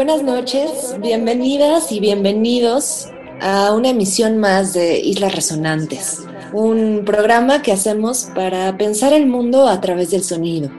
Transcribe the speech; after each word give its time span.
Buenas 0.00 0.22
noches, 0.22 0.96
bienvenidas 1.02 1.92
y 1.92 2.00
bienvenidos 2.00 3.10
a 3.38 3.74
una 3.74 3.90
emisión 3.90 4.38
más 4.38 4.72
de 4.72 4.98
Islas 4.98 5.34
Resonantes, 5.34 6.26
un 6.54 7.02
programa 7.04 7.60
que 7.60 7.70
hacemos 7.70 8.30
para 8.34 8.78
pensar 8.78 9.12
el 9.12 9.26
mundo 9.26 9.68
a 9.68 9.78
través 9.82 10.10
del 10.10 10.24
sonido. 10.24 10.70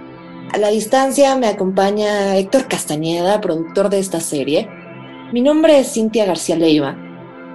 A 0.52 0.58
la 0.58 0.70
distancia 0.70 1.36
me 1.36 1.46
acompaña 1.46 2.36
Héctor 2.36 2.68
Castañeda, 2.68 3.40
productor 3.42 3.92
de 3.92 4.00
esta 4.00 4.20
serie. 4.20 4.68
Mi 5.32 5.42
nombre 5.42 5.78
es 5.78 5.94
Cintia 5.94 6.26
García 6.26 6.56
Leiva. 6.56 6.98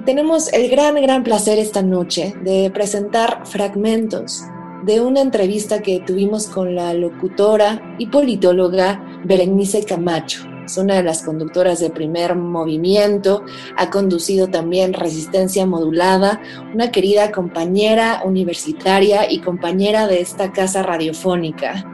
Tenemos 0.05 0.53
el 0.53 0.71
gran, 0.71 0.95
gran 0.95 1.25
placer 1.25 1.59
esta 1.59 1.83
noche 1.83 2.33
de 2.45 2.71
presentar 2.71 3.45
fragmentos 3.45 4.45
de 4.85 5.01
una 5.01 5.21
entrevista 5.21 5.83
que 5.83 5.99
tuvimos 5.99 6.47
con 6.47 6.77
la 6.77 6.95
locutora 6.95 7.97
y 7.99 8.07
politóloga 8.07 9.21
Berenice 9.25 9.85
Camacho 9.85 10.47
es 10.67 10.77
una 10.77 10.97
de 10.97 11.05
las 11.05 11.23
conductoras 11.23 11.79
de 11.79 11.91
primer 11.91 12.35
movimiento, 12.35 13.45
ha 13.77 13.89
conducido 13.89 14.49
también 14.49 14.93
Resistencia 14.93 15.65
Modulada, 15.65 16.41
una 16.75 16.91
querida 16.91 17.31
compañera 17.31 18.23
universitaria 18.25 19.31
y 19.31 19.39
compañera 19.39 20.09
de 20.09 20.21
esta 20.21 20.53
casa 20.53 20.83
radiofónica. 20.83 21.87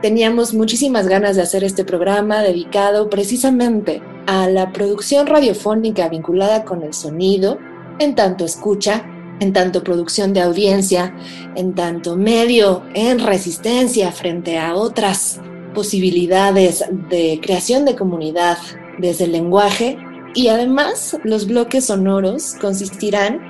Teníamos 0.00 0.54
muchísimas 0.54 1.06
ganas 1.06 1.36
de 1.36 1.42
hacer 1.42 1.64
este 1.64 1.84
programa 1.84 2.40
dedicado 2.40 3.10
precisamente 3.10 4.00
a 4.26 4.48
la 4.48 4.72
producción 4.72 5.26
radiofónica 5.26 6.08
vinculada 6.08 6.64
con 6.64 6.82
el 6.82 6.94
sonido, 6.94 7.58
en 7.98 8.14
tanto 8.14 8.44
escucha, 8.44 9.04
en 9.40 9.52
tanto 9.52 9.84
producción 9.84 10.32
de 10.32 10.40
audiencia, 10.40 11.14
en 11.56 11.74
tanto 11.74 12.16
medio 12.16 12.84
en 12.94 13.18
resistencia 13.18 14.12
frente 14.12 14.58
a 14.58 14.74
otras 14.74 15.40
posibilidades 15.78 16.84
de 17.08 17.38
creación 17.40 17.84
de 17.84 17.94
comunidad 17.94 18.58
desde 18.98 19.26
el 19.26 19.30
lenguaje 19.30 19.96
y 20.34 20.48
además 20.48 21.16
los 21.22 21.46
bloques 21.46 21.84
sonoros 21.84 22.56
consistirán 22.60 23.40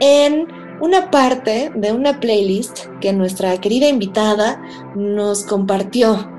en 0.00 0.46
una 0.82 1.10
parte 1.10 1.72
de 1.74 1.92
una 1.92 2.20
playlist 2.20 2.80
que 3.00 3.14
nuestra 3.14 3.58
querida 3.62 3.88
invitada 3.88 4.62
nos 4.94 5.44
compartió 5.44 6.30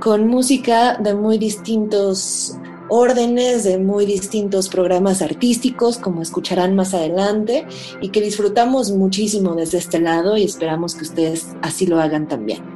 con 0.00 0.28
música 0.28 0.96
de 0.96 1.12
muy 1.12 1.36
distintos 1.36 2.56
órdenes, 2.88 3.64
de 3.64 3.76
muy 3.76 4.06
distintos 4.06 4.70
programas 4.70 5.20
artísticos, 5.20 5.98
como 5.98 6.22
escucharán 6.22 6.74
más 6.74 6.94
adelante, 6.94 7.66
y 8.00 8.08
que 8.08 8.22
disfrutamos 8.22 8.92
muchísimo 8.92 9.54
desde 9.56 9.76
este 9.76 10.00
lado 10.00 10.38
y 10.38 10.44
esperamos 10.44 10.94
que 10.94 11.02
ustedes 11.02 11.48
así 11.60 11.86
lo 11.86 12.00
hagan 12.00 12.28
también. 12.28 12.75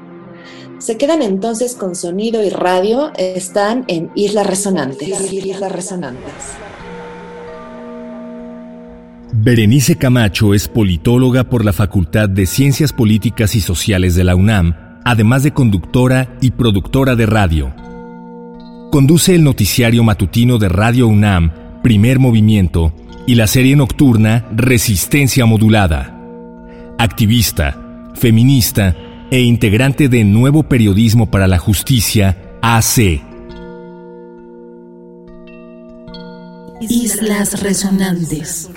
Se 0.80 0.96
quedan 0.96 1.20
entonces 1.20 1.74
con 1.74 1.94
sonido 1.94 2.42
y 2.42 2.48
radio, 2.48 3.12
están 3.18 3.84
en 3.86 4.10
Islas 4.14 4.46
Resonantes. 4.46 5.30
Islas 5.30 5.70
Resonantes. 5.70 6.32
Berenice 9.34 9.96
Camacho 9.96 10.54
es 10.54 10.68
politóloga 10.68 11.44
por 11.44 11.66
la 11.66 11.74
Facultad 11.74 12.30
de 12.30 12.46
Ciencias 12.46 12.94
Políticas 12.94 13.56
y 13.56 13.60
Sociales 13.60 14.14
de 14.14 14.24
la 14.24 14.34
UNAM, 14.34 14.74
además 15.04 15.42
de 15.42 15.52
conductora 15.52 16.38
y 16.40 16.52
productora 16.52 17.14
de 17.14 17.26
radio. 17.26 17.74
Conduce 18.90 19.34
el 19.34 19.44
noticiario 19.44 20.02
matutino 20.02 20.56
de 20.56 20.70
Radio 20.70 21.08
UNAM, 21.08 21.82
Primer 21.82 22.18
Movimiento, 22.18 22.94
y 23.26 23.34
la 23.34 23.46
serie 23.46 23.76
nocturna 23.76 24.48
Resistencia 24.56 25.44
Modulada. 25.44 26.18
Activista, 26.98 28.10
feminista 28.14 28.96
e 29.30 29.42
integrante 29.42 30.08
de 30.08 30.24
Nuevo 30.24 30.64
Periodismo 30.64 31.30
para 31.30 31.46
la 31.46 31.58
Justicia, 31.58 32.36
AC. 32.62 33.22
Islas 36.80 37.62
Resonantes. 37.62 38.68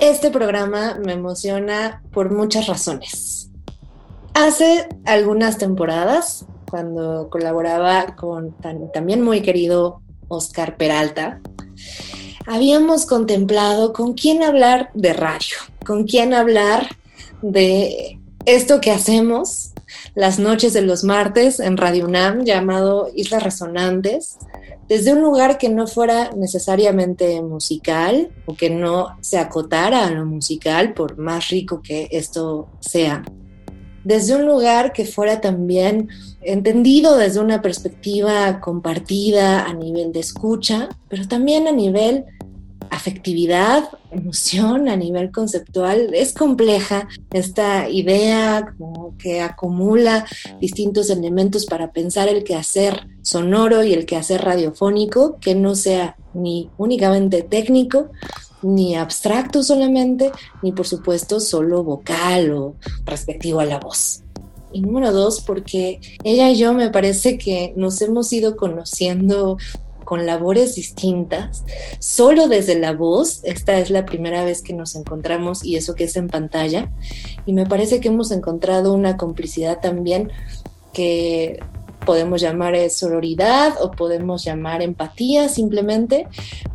Este 0.00 0.30
programa 0.30 0.98
me 1.04 1.12
emociona 1.12 2.02
por 2.10 2.32
muchas 2.32 2.66
razones. 2.66 3.52
Hace 4.34 4.88
algunas 5.04 5.58
temporadas, 5.58 6.46
cuando 6.68 7.28
colaboraba 7.30 8.16
con 8.16 8.56
también 8.92 9.22
muy 9.22 9.40
querido 9.42 10.02
Oscar 10.26 10.76
Peralta, 10.76 11.40
habíamos 12.46 13.06
contemplado 13.06 13.92
con 13.92 14.14
quién 14.14 14.42
hablar 14.42 14.90
de 14.94 15.12
radio, 15.12 15.56
con 15.84 16.04
quién 16.04 16.34
hablar 16.34 16.88
de 17.42 18.18
esto 18.46 18.80
que 18.80 18.90
hacemos 18.90 19.72
las 20.14 20.38
noches 20.38 20.72
de 20.72 20.82
los 20.82 21.04
martes 21.04 21.60
en 21.60 21.76
Radio 21.76 22.06
UNAM 22.06 22.44
llamado 22.44 23.10
Islas 23.14 23.42
Resonantes, 23.42 24.38
desde 24.88 25.12
un 25.12 25.22
lugar 25.22 25.56
que 25.58 25.68
no 25.68 25.86
fuera 25.86 26.30
necesariamente 26.36 27.40
musical 27.42 28.30
o 28.46 28.54
que 28.54 28.70
no 28.70 29.16
se 29.20 29.38
acotara 29.38 30.06
a 30.06 30.10
lo 30.10 30.24
musical, 30.24 30.94
por 30.94 31.16
más 31.16 31.48
rico 31.48 31.80
que 31.80 32.08
esto 32.10 32.68
sea. 32.80 33.22
Desde 34.04 34.34
un 34.34 34.46
lugar 34.46 34.92
que 34.92 35.04
fuera 35.04 35.40
también 35.40 36.08
entendido 36.40 37.16
desde 37.16 37.40
una 37.40 37.60
perspectiva 37.60 38.60
compartida 38.60 39.66
a 39.66 39.74
nivel 39.74 40.12
de 40.12 40.20
escucha, 40.20 40.88
pero 41.08 41.28
también 41.28 41.68
a 41.68 41.72
nivel 41.72 42.24
afectividad, 42.90 43.88
emoción 44.10 44.88
a 44.88 44.96
nivel 44.96 45.30
conceptual. 45.30 46.12
Es 46.12 46.32
compleja 46.32 47.08
esta 47.32 47.88
idea 47.88 48.74
como 48.76 49.16
que 49.16 49.40
acumula 49.40 50.26
distintos 50.60 51.08
elementos 51.08 51.66
para 51.66 51.92
pensar 51.92 52.28
el 52.28 52.44
quehacer 52.44 53.06
sonoro 53.22 53.84
y 53.84 53.94
el 53.94 54.06
quehacer 54.06 54.42
radiofónico, 54.42 55.38
que 55.40 55.54
no 55.54 55.74
sea 55.74 56.16
ni 56.34 56.68
únicamente 56.78 57.42
técnico, 57.42 58.10
ni 58.62 58.96
abstracto 58.96 59.62
solamente, 59.62 60.30
ni 60.62 60.72
por 60.72 60.86
supuesto 60.86 61.40
solo 61.40 61.82
vocal 61.82 62.52
o 62.52 62.74
respectivo 63.04 63.60
a 63.60 63.64
la 63.64 63.78
voz. 63.78 64.22
Y 64.72 64.82
número 64.82 65.12
dos, 65.12 65.40
porque 65.40 66.00
ella 66.22 66.50
y 66.50 66.56
yo 66.56 66.72
me 66.74 66.90
parece 66.90 67.38
que 67.38 67.72
nos 67.76 68.00
hemos 68.02 68.32
ido 68.32 68.56
conociendo 68.56 69.56
con 70.04 70.26
labores 70.26 70.74
distintas, 70.74 71.64
solo 72.00 72.48
desde 72.48 72.78
la 72.78 72.92
voz. 72.92 73.40
Esta 73.44 73.78
es 73.78 73.90
la 73.90 74.06
primera 74.06 74.44
vez 74.44 74.60
que 74.62 74.72
nos 74.72 74.96
encontramos 74.96 75.64
y 75.64 75.76
eso 75.76 75.94
que 75.94 76.04
es 76.04 76.16
en 76.16 76.28
pantalla. 76.28 76.90
Y 77.46 77.52
me 77.52 77.66
parece 77.66 78.00
que 78.00 78.08
hemos 78.08 78.30
encontrado 78.32 78.92
una 78.92 79.16
complicidad 79.16 79.80
también 79.80 80.30
que 80.92 81.60
podemos 82.04 82.40
llamar 82.40 82.74
sororidad 82.90 83.74
o 83.80 83.90
podemos 83.90 84.44
llamar 84.44 84.82
empatía 84.82 85.48
simplemente, 85.48 86.26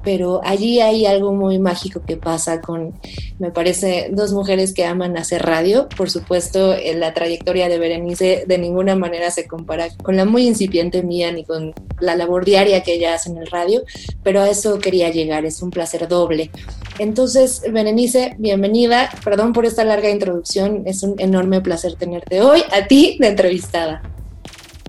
pero 0.04 0.42
allí 0.44 0.82
hay 0.82 1.06
algo 1.06 1.34
muy 1.34 1.60
mágico 1.60 2.02
que 2.06 2.18
pasa 2.18 2.62
con, 2.62 2.94
me 3.40 3.52
parece, 3.52 4.10
dos 4.12 4.34
mujeres 4.34 4.74
que 4.74 4.86
aman 4.86 5.18
hacer 5.18 5.44
radio. 5.44 5.90
Por 5.90 6.10
supuesto, 6.10 6.76
la 6.96 7.14
trayectoria 7.14 7.70
de 7.70 7.80
Berenice 7.80 8.46
de 8.48 8.58
ninguna 8.58 8.96
manera 8.96 9.32
se 9.32 9.48
compara 9.48 9.88
con 10.04 10.16
la 10.16 10.26
muy 10.26 10.48
incipiente 10.48 11.04
mía 11.04 11.32
ni 11.32 11.44
con 11.44 11.74
la 12.00 12.16
labor 12.16 12.46
diaria 12.46 12.84
que 12.84 12.94
ella 12.94 13.16
hace 13.16 13.30
en 13.30 13.38
el 13.38 13.48
radio, 13.48 13.84
pero 14.24 14.42
a 14.42 14.50
eso 14.50 14.80
quería 14.80 15.10
llegar, 15.10 15.46
es 15.46 15.62
un 15.62 15.72
placer 15.72 16.08
doble. 16.08 16.52
Entonces, 17.00 17.62
Berenice, 17.72 18.36
bienvenida, 18.38 19.10
perdón 19.24 19.54
por 19.54 19.66
esta 19.66 19.84
larga 19.84 20.10
introducción, 20.10 20.84
es 20.86 21.04
un 21.04 21.20
enorme 21.20 21.62
placer 21.62 21.96
tenerte 21.96 22.42
hoy, 22.42 22.64
a 22.72 22.88
ti 22.88 23.18
de 23.20 23.28
entrevistada. 23.28 24.02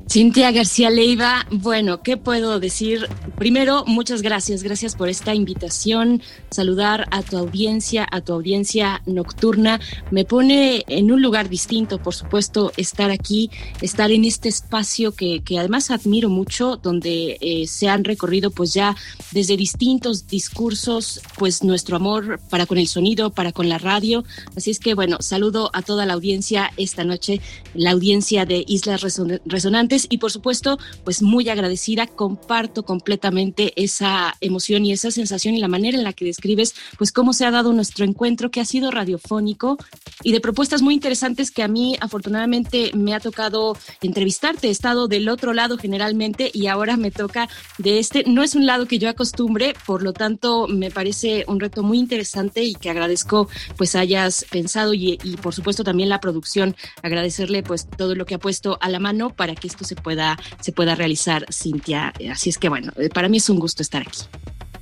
Cintia 0.08 0.52
García 0.52 0.88
Leiva, 0.88 1.46
bueno, 1.50 2.00
¿qué 2.00 2.16
puedo 2.16 2.60
decir? 2.60 3.08
Primero, 3.36 3.84
muchas 3.86 4.22
gracias, 4.22 4.62
gracias 4.62 4.94
por 4.94 5.08
esta 5.08 5.34
invitación, 5.34 6.22
saludar 6.48 7.08
a 7.10 7.22
tu 7.22 7.36
audiencia, 7.36 8.06
a 8.10 8.20
tu 8.20 8.32
audiencia 8.32 9.02
nocturna. 9.04 9.80
Me 10.12 10.24
pone 10.24 10.84
en 10.86 11.10
un 11.10 11.20
lugar 11.22 11.48
distinto, 11.48 11.98
por 11.98 12.14
supuesto, 12.14 12.72
estar 12.76 13.10
aquí, 13.10 13.50
estar 13.82 14.12
en 14.12 14.24
este 14.24 14.48
espacio 14.48 15.10
que, 15.10 15.42
que 15.42 15.58
además 15.58 15.90
admiro 15.90 16.28
mucho, 16.28 16.76
donde 16.76 17.36
eh, 17.40 17.66
se 17.66 17.88
han 17.88 18.04
recorrido 18.04 18.52
pues 18.52 18.72
ya 18.74 18.96
desde 19.32 19.56
distintos 19.56 20.28
discursos, 20.28 21.20
pues 21.36 21.64
nuestro 21.64 21.96
amor 21.96 22.38
para 22.48 22.66
con 22.66 22.78
el 22.78 22.86
sonido, 22.86 23.30
para 23.30 23.50
con 23.50 23.68
la 23.68 23.78
radio. 23.78 24.24
Así 24.56 24.70
es 24.70 24.78
que, 24.78 24.94
bueno, 24.94 25.18
saludo 25.20 25.68
a 25.72 25.82
toda 25.82 26.06
la 26.06 26.14
audiencia 26.14 26.70
esta 26.76 27.02
noche, 27.02 27.40
la 27.74 27.90
audiencia 27.90 28.46
de 28.46 28.64
Islas 28.68 29.02
Resonantes 29.44 29.95
y 30.10 30.18
por 30.18 30.30
supuesto, 30.30 30.78
pues 31.04 31.22
muy 31.22 31.48
agradecida, 31.48 32.06
comparto 32.06 32.84
completamente 32.84 33.72
esa 33.76 34.34
emoción 34.40 34.84
y 34.84 34.92
esa 34.92 35.10
sensación 35.10 35.54
y 35.54 35.60
la 35.60 35.68
manera 35.68 35.96
en 35.96 36.04
la 36.04 36.12
que 36.12 36.24
describes 36.24 36.74
pues 36.98 37.12
cómo 37.12 37.32
se 37.32 37.46
ha 37.46 37.50
dado 37.50 37.72
nuestro 37.72 38.04
encuentro 38.04 38.50
que 38.50 38.60
ha 38.60 38.64
sido 38.64 38.90
radiofónico 38.90 39.78
y 40.22 40.32
de 40.32 40.40
propuestas 40.40 40.82
muy 40.82 40.94
interesantes 40.94 41.50
que 41.50 41.62
a 41.62 41.68
mí 41.68 41.96
afortunadamente 42.00 42.90
me 42.94 43.14
ha 43.14 43.20
tocado 43.20 43.76
entrevistarte, 44.02 44.68
he 44.68 44.70
estado 44.70 45.08
del 45.08 45.28
otro 45.28 45.52
lado 45.52 45.78
generalmente 45.78 46.50
y 46.52 46.66
ahora 46.66 46.96
me 46.96 47.10
toca 47.10 47.48
de 47.78 47.98
este, 47.98 48.24
no 48.26 48.42
es 48.42 48.54
un 48.54 48.66
lado 48.66 48.86
que 48.86 48.98
yo 48.98 49.08
acostumbre, 49.08 49.74
por 49.86 50.02
lo 50.02 50.12
tanto 50.12 50.66
me 50.68 50.90
parece 50.90 51.44
un 51.48 51.60
reto 51.60 51.82
muy 51.82 51.98
interesante 51.98 52.62
y 52.62 52.74
que 52.74 52.90
agradezco 52.90 53.48
pues 53.76 53.94
hayas 53.94 54.44
pensado 54.50 54.94
y, 54.94 55.18
y 55.22 55.36
por 55.36 55.54
supuesto 55.54 55.84
también 55.84 56.08
la 56.08 56.20
producción, 56.20 56.76
agradecerle 57.02 57.62
pues 57.62 57.88
todo 57.88 58.14
lo 58.14 58.26
que 58.26 58.34
ha 58.34 58.38
puesto 58.38 58.78
a 58.80 58.88
la 58.88 58.98
mano 58.98 59.30
para 59.30 59.54
que 59.54 59.66
esto 59.66 59.84
se 59.86 59.96
pueda, 59.96 60.38
se 60.60 60.72
pueda 60.72 60.94
realizar, 60.94 61.46
Cintia. 61.52 62.12
Así 62.30 62.50
es 62.50 62.58
que 62.58 62.68
bueno, 62.68 62.92
eh, 62.96 63.08
para 63.08 63.28
mí 63.28 63.38
es 63.38 63.48
un 63.48 63.58
gusto 63.58 63.82
estar 63.82 64.02
aquí. 64.02 64.20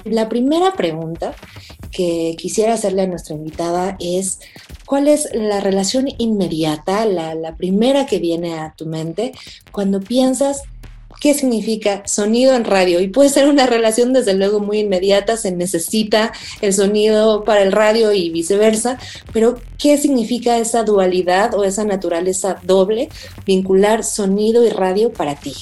La 0.04 0.28
primera 0.28 0.74
pregunta 0.74 1.34
que 1.90 2.34
quisiera 2.36 2.74
hacerle 2.74 3.02
a 3.02 3.06
nuestra 3.06 3.34
invitada 3.34 3.96
es, 4.00 4.40
¿cuál 4.84 5.08
es 5.08 5.28
la 5.32 5.60
relación 5.60 6.08
inmediata, 6.18 7.06
la, 7.06 7.34
la 7.34 7.56
primera 7.56 8.04
que 8.04 8.18
viene 8.18 8.58
a 8.58 8.74
tu 8.76 8.84
mente 8.84 9.32
cuando 9.72 10.00
piensas 10.00 10.62
qué 11.24 11.32
significa 11.32 12.02
sonido 12.04 12.54
en 12.54 12.66
radio. 12.66 13.00
Y 13.00 13.08
puede 13.08 13.30
ser 13.30 13.48
una 13.48 13.64
relación 13.64 14.12
desde 14.12 14.34
luego 14.34 14.60
muy 14.60 14.80
inmediata, 14.80 15.38
se 15.38 15.52
necesita 15.52 16.34
el 16.60 16.74
sonido 16.74 17.44
para 17.44 17.62
el 17.62 17.72
radio 17.72 18.12
y 18.12 18.28
viceversa, 18.28 18.98
pero 19.32 19.58
¿qué 19.78 19.96
significa 19.96 20.58
esa 20.58 20.82
dualidad 20.82 21.54
o 21.54 21.64
esa 21.64 21.86
naturaleza 21.86 22.58
doble, 22.62 23.08
vincular 23.46 24.04
sonido 24.04 24.66
y 24.66 24.68
radio 24.68 25.14
para 25.14 25.34
ti? 25.34 25.54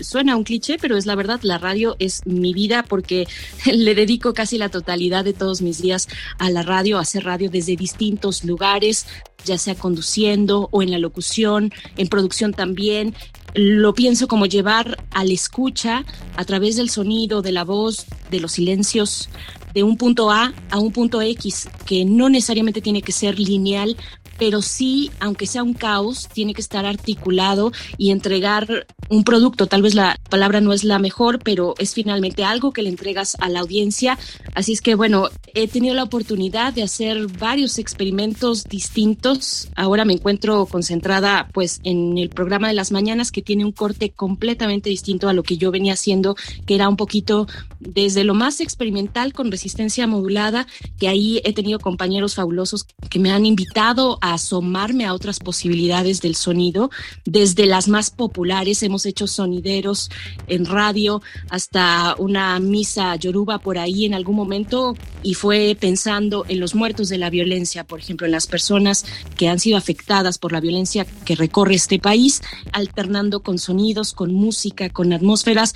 Suena 0.00 0.36
un 0.36 0.44
cliché, 0.44 0.78
pero 0.78 0.96
es 0.96 1.06
la 1.06 1.14
verdad, 1.14 1.40
la 1.42 1.58
radio 1.58 1.96
es 1.98 2.22
mi 2.26 2.52
vida 2.52 2.82
porque 2.82 3.26
le 3.66 3.94
dedico 3.94 4.34
casi 4.34 4.58
la 4.58 4.68
totalidad 4.68 5.24
de 5.24 5.32
todos 5.32 5.62
mis 5.62 5.80
días 5.80 6.08
a 6.38 6.50
la 6.50 6.62
radio, 6.62 6.98
a 6.98 7.02
hacer 7.02 7.24
radio 7.24 7.50
desde 7.50 7.76
distintos 7.76 8.44
lugares, 8.44 9.06
ya 9.44 9.58
sea 9.58 9.74
conduciendo 9.74 10.68
o 10.72 10.82
en 10.82 10.90
la 10.90 10.98
locución, 10.98 11.72
en 11.96 12.08
producción 12.08 12.52
también. 12.52 13.14
Lo 13.54 13.94
pienso 13.94 14.28
como 14.28 14.46
llevar 14.46 15.02
al 15.10 15.30
escucha 15.30 16.04
a 16.36 16.44
través 16.44 16.76
del 16.76 16.90
sonido, 16.90 17.40
de 17.40 17.52
la 17.52 17.64
voz, 17.64 18.06
de 18.30 18.40
los 18.40 18.52
silencios, 18.52 19.30
de 19.74 19.82
un 19.82 19.96
punto 19.96 20.30
A 20.30 20.52
a 20.70 20.78
un 20.78 20.92
punto 20.92 21.22
X, 21.22 21.68
que 21.86 22.04
no 22.04 22.28
necesariamente 22.28 22.80
tiene 22.80 23.02
que 23.02 23.12
ser 23.12 23.38
lineal, 23.38 23.96
pero 24.38 24.62
sí, 24.62 25.10
aunque 25.20 25.46
sea 25.46 25.62
un 25.62 25.74
caos, 25.74 26.28
tiene 26.32 26.54
que 26.54 26.60
estar 26.60 26.86
articulado 26.86 27.72
y 27.96 28.10
entregar 28.10 28.86
un 29.08 29.24
producto. 29.24 29.66
Tal 29.66 29.82
vez 29.82 29.94
la 29.94 30.18
palabra 30.30 30.60
no 30.60 30.72
es 30.72 30.84
la 30.84 30.98
mejor, 30.98 31.40
pero 31.40 31.74
es 31.78 31.94
finalmente 31.94 32.44
algo 32.44 32.72
que 32.72 32.82
le 32.82 32.90
entregas 32.90 33.36
a 33.40 33.48
la 33.48 33.60
audiencia. 33.60 34.18
Así 34.54 34.72
es 34.72 34.80
que, 34.80 34.94
bueno, 34.94 35.28
he 35.54 35.66
tenido 35.66 35.94
la 35.94 36.04
oportunidad 36.04 36.72
de 36.72 36.82
hacer 36.82 37.26
varios 37.26 37.78
experimentos 37.78 38.64
distintos. 38.64 39.68
Ahora 39.74 40.04
me 40.04 40.12
encuentro 40.12 40.66
concentrada, 40.66 41.48
pues, 41.52 41.80
en 41.84 42.16
el 42.18 42.28
programa 42.28 42.68
de 42.68 42.74
las 42.74 42.92
mañanas, 42.92 43.32
que 43.32 43.42
tiene 43.42 43.64
un 43.64 43.72
corte 43.72 44.10
completamente 44.10 44.90
distinto 44.90 45.28
a 45.28 45.32
lo 45.32 45.42
que 45.42 45.56
yo 45.56 45.70
venía 45.70 45.94
haciendo, 45.94 46.36
que 46.66 46.74
era 46.74 46.88
un 46.88 46.96
poquito 46.96 47.46
desde 47.80 48.24
lo 48.24 48.34
más 48.34 48.60
experimental 48.60 49.32
con 49.32 49.50
resistencia 49.50 50.06
modulada, 50.06 50.66
que 50.98 51.08
ahí 51.08 51.40
he 51.44 51.52
tenido 51.52 51.78
compañeros 51.78 52.34
fabulosos 52.34 52.86
que 53.10 53.18
me 53.18 53.30
han 53.30 53.46
invitado 53.46 54.18
a 54.20 54.27
asomarme 54.32 55.04
a 55.06 55.14
otras 55.14 55.38
posibilidades 55.38 56.20
del 56.20 56.34
sonido, 56.34 56.90
desde 57.24 57.66
las 57.66 57.88
más 57.88 58.10
populares, 58.10 58.82
hemos 58.82 59.06
hecho 59.06 59.26
sonideros 59.26 60.10
en 60.46 60.66
radio, 60.66 61.22
hasta 61.50 62.14
una 62.18 62.58
misa 62.58 63.14
yoruba 63.16 63.58
por 63.58 63.78
ahí 63.78 64.04
en 64.04 64.14
algún 64.14 64.36
momento, 64.36 64.96
y 65.22 65.34
fue 65.34 65.76
pensando 65.78 66.44
en 66.48 66.60
los 66.60 66.74
muertos 66.74 67.08
de 67.08 67.18
la 67.18 67.30
violencia, 67.30 67.84
por 67.84 68.00
ejemplo, 68.00 68.26
en 68.26 68.32
las 68.32 68.46
personas 68.46 69.04
que 69.36 69.48
han 69.48 69.58
sido 69.58 69.76
afectadas 69.76 70.38
por 70.38 70.52
la 70.52 70.60
violencia 70.60 71.06
que 71.24 71.36
recorre 71.36 71.74
este 71.74 71.98
país, 71.98 72.42
alternando 72.72 73.40
con 73.40 73.58
sonidos, 73.58 74.12
con 74.12 74.32
música, 74.32 74.90
con 74.90 75.12
atmósferas, 75.12 75.74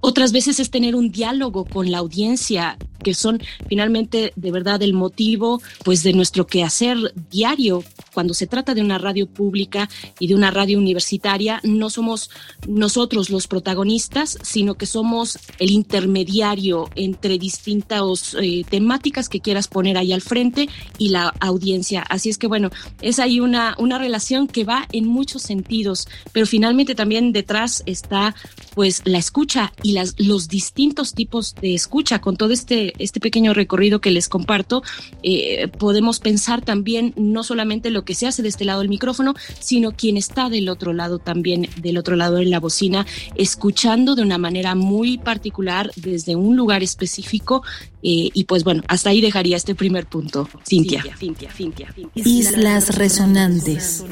otras 0.00 0.32
veces 0.32 0.60
es 0.60 0.70
tener 0.70 0.94
un 0.94 1.10
diálogo 1.10 1.64
con 1.64 1.90
la 1.90 1.98
audiencia, 1.98 2.78
que 3.02 3.14
son 3.14 3.40
finalmente 3.68 4.32
de 4.36 4.50
verdad 4.50 4.82
el 4.82 4.92
motivo 4.92 5.60
pues 5.84 6.02
de 6.02 6.12
nuestro 6.12 6.46
quehacer 6.46 6.96
diario. 7.30 7.84
Cuando 8.12 8.34
se 8.34 8.46
trata 8.46 8.74
de 8.74 8.80
una 8.80 8.98
radio 8.98 9.26
pública 9.26 9.88
y 10.18 10.26
de 10.26 10.34
una 10.34 10.50
radio 10.50 10.78
universitaria, 10.78 11.60
no 11.62 11.90
somos 11.90 12.30
nosotros 12.66 13.30
los 13.30 13.46
protagonistas, 13.46 14.38
sino 14.42 14.74
que 14.74 14.86
somos 14.86 15.38
el 15.58 15.70
intermediario 15.70 16.88
entre 16.94 17.38
distintas 17.38 18.36
eh, 18.40 18.64
temáticas 18.68 19.28
que 19.28 19.40
quieras 19.40 19.68
poner 19.68 19.96
ahí 19.96 20.12
al 20.12 20.22
frente 20.22 20.68
y 20.98 21.10
la 21.10 21.28
audiencia. 21.40 22.02
Así 22.08 22.28
es 22.30 22.38
que 22.38 22.46
bueno, 22.46 22.70
es 23.00 23.18
ahí 23.18 23.40
una, 23.40 23.74
una 23.78 23.98
relación 23.98 24.48
que 24.48 24.64
va 24.64 24.86
en 24.92 25.06
muchos 25.06 25.42
sentidos, 25.42 26.08
pero 26.32 26.46
finalmente 26.46 26.94
también 26.94 27.32
detrás 27.32 27.82
está 27.86 28.34
pues 28.74 29.02
la 29.04 29.18
escucha 29.18 29.72
las, 29.92 30.14
los 30.18 30.48
distintos 30.48 31.14
tipos 31.14 31.54
de 31.54 31.74
escucha. 31.74 32.20
Con 32.20 32.36
todo 32.36 32.52
este, 32.52 32.92
este 32.98 33.20
pequeño 33.20 33.54
recorrido 33.54 34.00
que 34.00 34.10
les 34.10 34.28
comparto, 34.28 34.82
eh, 35.22 35.68
podemos 35.68 36.20
pensar 36.20 36.62
también 36.62 37.12
no 37.16 37.42
solamente 37.42 37.90
lo 37.90 38.04
que 38.04 38.14
se 38.14 38.26
hace 38.26 38.42
de 38.42 38.48
este 38.48 38.64
lado 38.64 38.80
del 38.80 38.88
micrófono, 38.88 39.34
sino 39.58 39.92
quien 39.92 40.16
está 40.16 40.48
del 40.48 40.68
otro 40.68 40.92
lado 40.92 41.18
también, 41.18 41.68
del 41.80 41.98
otro 41.98 42.16
lado 42.16 42.36
de 42.36 42.46
la 42.46 42.60
bocina, 42.60 43.06
escuchando 43.34 44.14
de 44.14 44.22
una 44.22 44.38
manera 44.38 44.74
muy 44.74 45.18
particular 45.18 45.90
desde 45.96 46.36
un 46.36 46.56
lugar 46.56 46.82
específico. 46.82 47.62
Eh, 48.02 48.30
y 48.32 48.44
pues 48.44 48.64
bueno, 48.64 48.82
hasta 48.88 49.10
ahí 49.10 49.20
dejaría 49.20 49.56
este 49.56 49.74
primer 49.74 50.06
punto. 50.06 50.48
Cintia. 50.66 51.02
Cintia, 51.18 51.50
Cintia, 51.50 51.94
Islas 52.14 52.96
resonantes. 52.96 54.04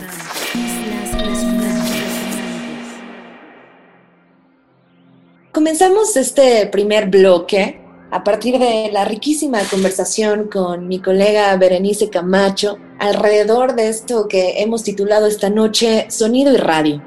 Comenzamos 5.57 6.19
este 6.19 6.67
primer 6.67 7.09
bloque 7.09 7.81
a 8.11 8.23
partir 8.23 8.59
de 8.59 8.91
la 8.93 9.07
riquísima 9.07 9.61
conversación 9.71 10.51
con 10.53 10.87
mi 10.87 11.01
colega 11.01 11.57
Berenice 11.57 12.11
Camacho 12.11 12.77
alrededor 12.99 13.75
de 13.75 13.89
esto 13.89 14.29
que 14.29 14.61
hemos 14.61 14.83
titulado 14.83 15.27
esta 15.27 15.49
noche 15.49 16.09
Sonido 16.11 16.53
y 16.53 16.59
Radio. 16.59 17.03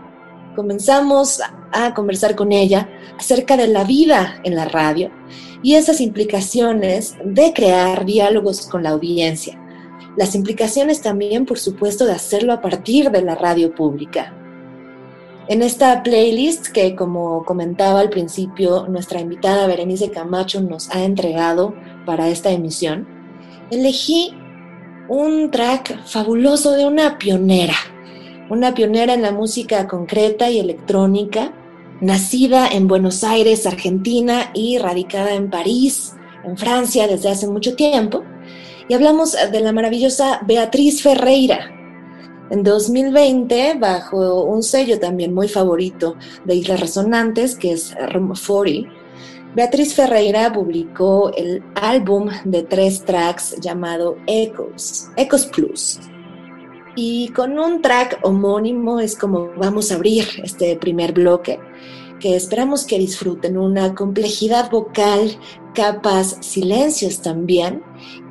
Comenzamos 0.55 1.41
a 1.71 1.93
conversar 1.93 2.35
con 2.35 2.51
ella 2.51 2.89
acerca 3.19 3.55
de 3.55 3.67
la 3.67 3.83
vida 3.83 4.41
en 4.43 4.55
la 4.55 4.65
radio 4.65 5.11
y 5.61 5.75
esas 5.75 6.01
implicaciones 6.01 7.17
de 7.23 7.53
crear 7.53 8.03
diálogos 8.03 8.65
con 8.65 8.81
la 8.81 8.89
audiencia. 8.89 9.61
Las 10.17 10.33
implicaciones 10.33 11.03
también, 11.03 11.45
por 11.45 11.59
supuesto, 11.59 12.03
de 12.03 12.13
hacerlo 12.13 12.53
a 12.53 12.61
partir 12.61 13.11
de 13.11 13.21
la 13.21 13.35
radio 13.35 13.75
pública. 13.75 14.38
En 15.49 15.63
esta 15.63 16.03
playlist 16.03 16.67
que, 16.67 16.95
como 16.95 17.43
comentaba 17.43 18.01
al 18.01 18.11
principio, 18.11 18.85
nuestra 18.87 19.19
invitada 19.19 19.65
Berenice 19.65 20.11
Camacho 20.11 20.61
nos 20.61 20.91
ha 20.91 21.03
entregado 21.03 21.73
para 22.05 22.29
esta 22.29 22.51
emisión, 22.51 23.07
elegí 23.71 24.31
un 25.07 25.49
track 25.49 26.05
fabuloso 26.05 26.73
de 26.73 26.85
una 26.85 27.17
pionera, 27.17 27.73
una 28.51 28.75
pionera 28.75 29.15
en 29.15 29.23
la 29.23 29.31
música 29.31 29.87
concreta 29.87 30.51
y 30.51 30.59
electrónica, 30.59 31.51
nacida 31.99 32.67
en 32.67 32.87
Buenos 32.87 33.23
Aires, 33.23 33.65
Argentina 33.65 34.51
y 34.53 34.77
radicada 34.77 35.33
en 35.33 35.49
París, 35.49 36.13
en 36.43 36.59
Francia 36.59 37.07
desde 37.07 37.29
hace 37.29 37.47
mucho 37.47 37.75
tiempo. 37.75 38.23
Y 38.87 38.93
hablamos 38.93 39.35
de 39.51 39.59
la 39.61 39.71
maravillosa 39.71 40.41
Beatriz 40.45 41.01
Ferreira, 41.01 41.78
en 42.49 42.63
2020, 42.63 43.75
bajo 43.79 44.43
un 44.43 44.63
sello 44.63 44.99
también 44.99 45.33
muy 45.33 45.47
favorito 45.47 46.15
de 46.45 46.55
Islas 46.55 46.79
Resonantes, 46.79 47.55
que 47.55 47.73
es 47.73 47.95
Room 48.11 48.33
40, 48.35 48.89
Beatriz 49.55 49.95
Ferreira 49.95 50.53
publicó 50.53 51.31
el 51.35 51.63
álbum 51.75 52.29
de 52.45 52.63
tres 52.63 53.03
tracks 53.03 53.55
llamado 53.59 54.17
Echoes, 54.27 55.09
Echoes 55.17 55.45
Plus. 55.47 55.99
Y 56.95 57.29
con 57.29 57.57
un 57.57 57.81
track 57.81 58.19
homónimo 58.23 58.99
es 58.99 59.15
como 59.15 59.49
vamos 59.57 59.91
a 59.91 59.95
abrir 59.95 60.25
este 60.43 60.75
primer 60.75 61.13
bloque 61.13 61.59
que 62.19 62.35
esperamos 62.35 62.83
que 62.83 62.99
disfruten 62.99 63.57
una 63.57 63.95
complejidad 63.95 64.69
vocal, 64.69 65.39
capas, 65.73 66.37
silencios 66.41 67.21
también, 67.21 67.81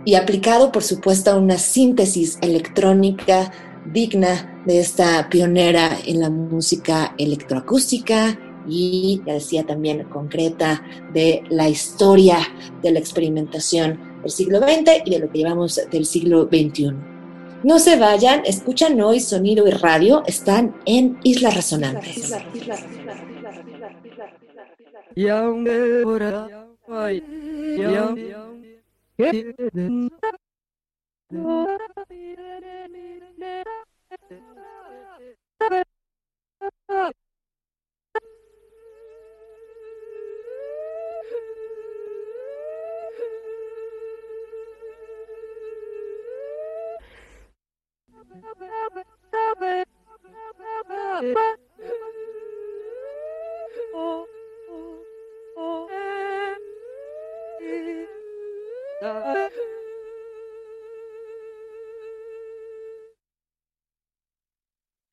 y 0.05 0.15
aplicado 0.15 0.71
por 0.71 0.85
supuesto 0.85 1.31
a 1.31 1.37
una 1.37 1.59
síntesis 1.59 2.39
electrónica 2.43 3.51
digna 3.93 4.63
de 4.67 4.81
esta 4.81 5.29
pionera 5.29 5.99
en 6.07 6.21
la 6.21 6.31
música 6.31 7.15
electroacústica 7.19 8.39
y, 8.69 9.23
ya 9.27 9.35
decía 9.35 9.65
también, 9.65 10.05
concreta 10.05 10.83
de 11.13 11.43
la 11.49 11.69
historia 11.69 12.39
de 12.83 12.93
la 12.93 12.99
experimentación 12.99 14.21
del 14.23 14.31
siglo 14.31 14.59
XX 14.59 15.03
y 15.07 15.11
de 15.11 15.19
lo 15.19 15.31
que 15.31 15.39
llevamos 15.39 15.81
del 15.91 16.05
siglo 16.05 16.45
XXI. 16.45 16.93
No 17.65 17.79
se 17.79 17.99
vayan, 17.99 18.43
escuchan 18.45 19.01
hoy 19.01 19.21
Sonido 19.21 19.67
y 19.67 19.73
Radio, 19.73 20.23
están 20.27 20.77
en 20.87 21.19
Islas 21.25 21.57
Resonantes. 21.57 22.33
oh 31.31 31.79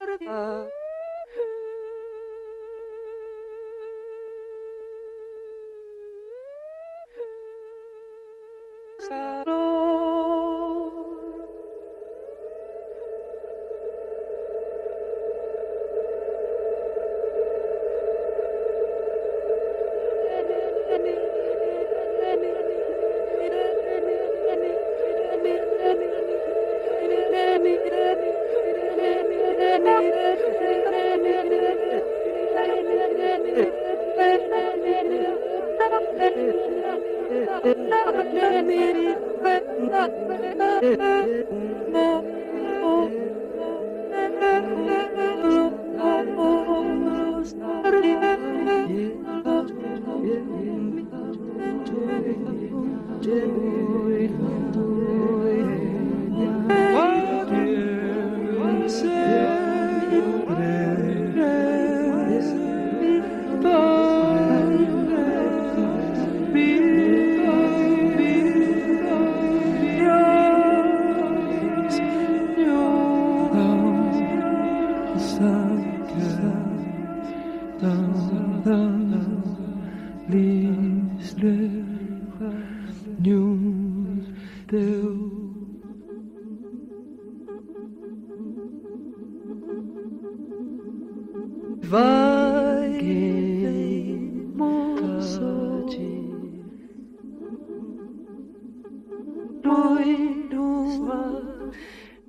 Uh, 0.08 0.70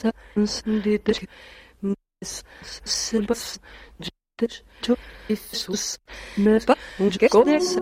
ta 0.00 0.08
sundidas 0.46 1.18
sebas 2.84 3.42
ditas 4.02 4.54
cho 4.82 4.94
isus 5.28 5.84
neba 6.44 6.74
unge 6.98 7.28
konesa 7.28 7.80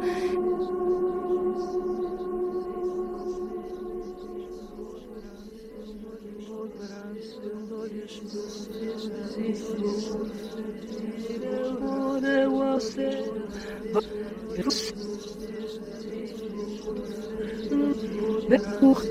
Bekuch. 18.48 19.02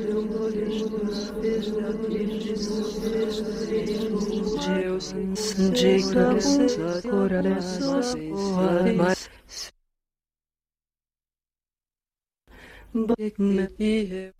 Bakme 12.93 13.69
iyi. 13.79 14.33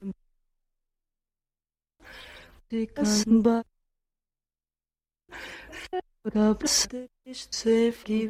Dikkat 2.71 3.25
bak. 3.27 3.65
Kapsış 6.33 7.47
sevgi. 7.51 8.29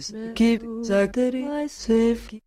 Sevgi. 0.00 0.60
Sevgi. 0.84 1.68
Sevgi. 1.68 2.40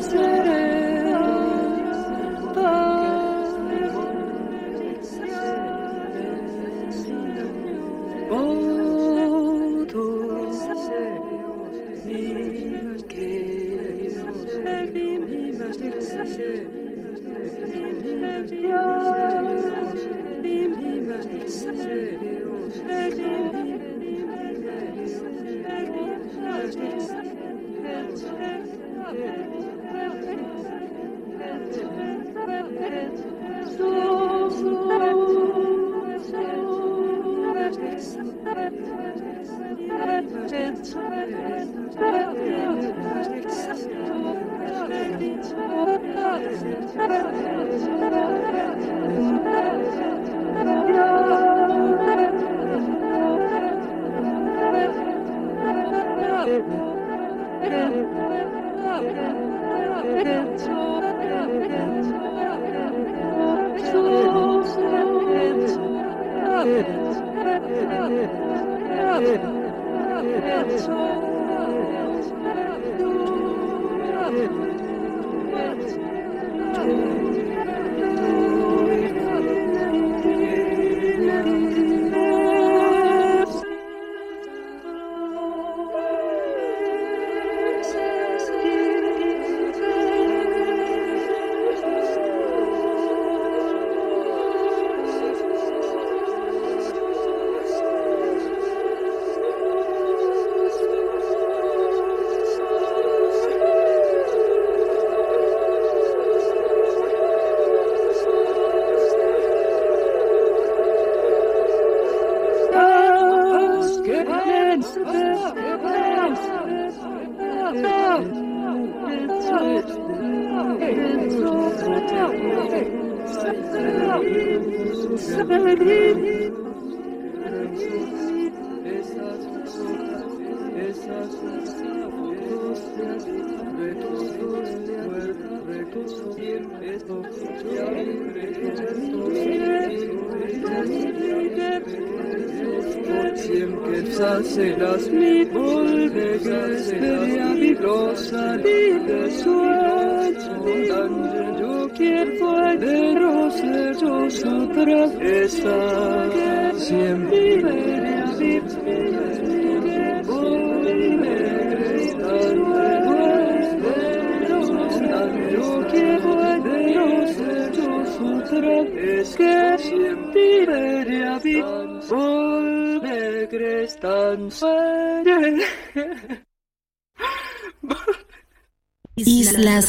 Será 0.00 0.63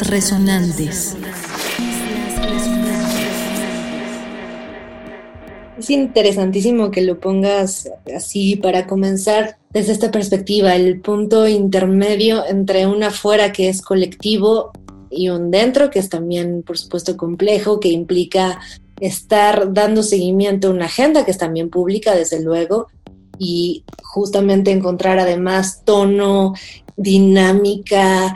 Resonantes. 0.02 1.16
Es 5.78 5.90
interesantísimo 5.90 6.92
que 6.92 7.02
lo 7.02 7.20
pongas 7.20 7.90
así 8.16 8.56
para 8.56 8.88
comenzar 8.88 9.58
desde 9.72 9.92
esta 9.92 10.12
perspectiva, 10.12 10.76
el 10.76 11.02
punto 11.02 11.48
intermedio 11.48 12.46
entre 12.48 12.88
un 12.88 13.04
afuera 13.04 13.52
que 13.52 13.70
es 13.70 13.82
colectivo 13.82 14.72
y 15.10 15.30
un 15.30 15.52
dentro 15.52 15.90
que 15.90 16.00
es 16.00 16.10
también, 16.10 16.64
por 16.64 16.78
supuesto, 16.78 17.18
complejo, 17.18 17.80
que 17.80 17.90
implica 17.90 18.60
estar 19.00 19.74
dando 19.74 20.04
seguimiento 20.04 20.70
a 20.70 20.72
una 20.72 20.86
agenda 20.86 21.26
que 21.26 21.32
es 21.32 21.38
también 21.38 21.70
pública, 21.70 22.16
desde 22.16 22.42
luego, 22.42 22.88
y 23.38 23.84
justamente 24.02 24.72
encontrar 24.72 25.20
además 25.20 25.84
tono, 25.84 26.54
dinámica 26.96 28.36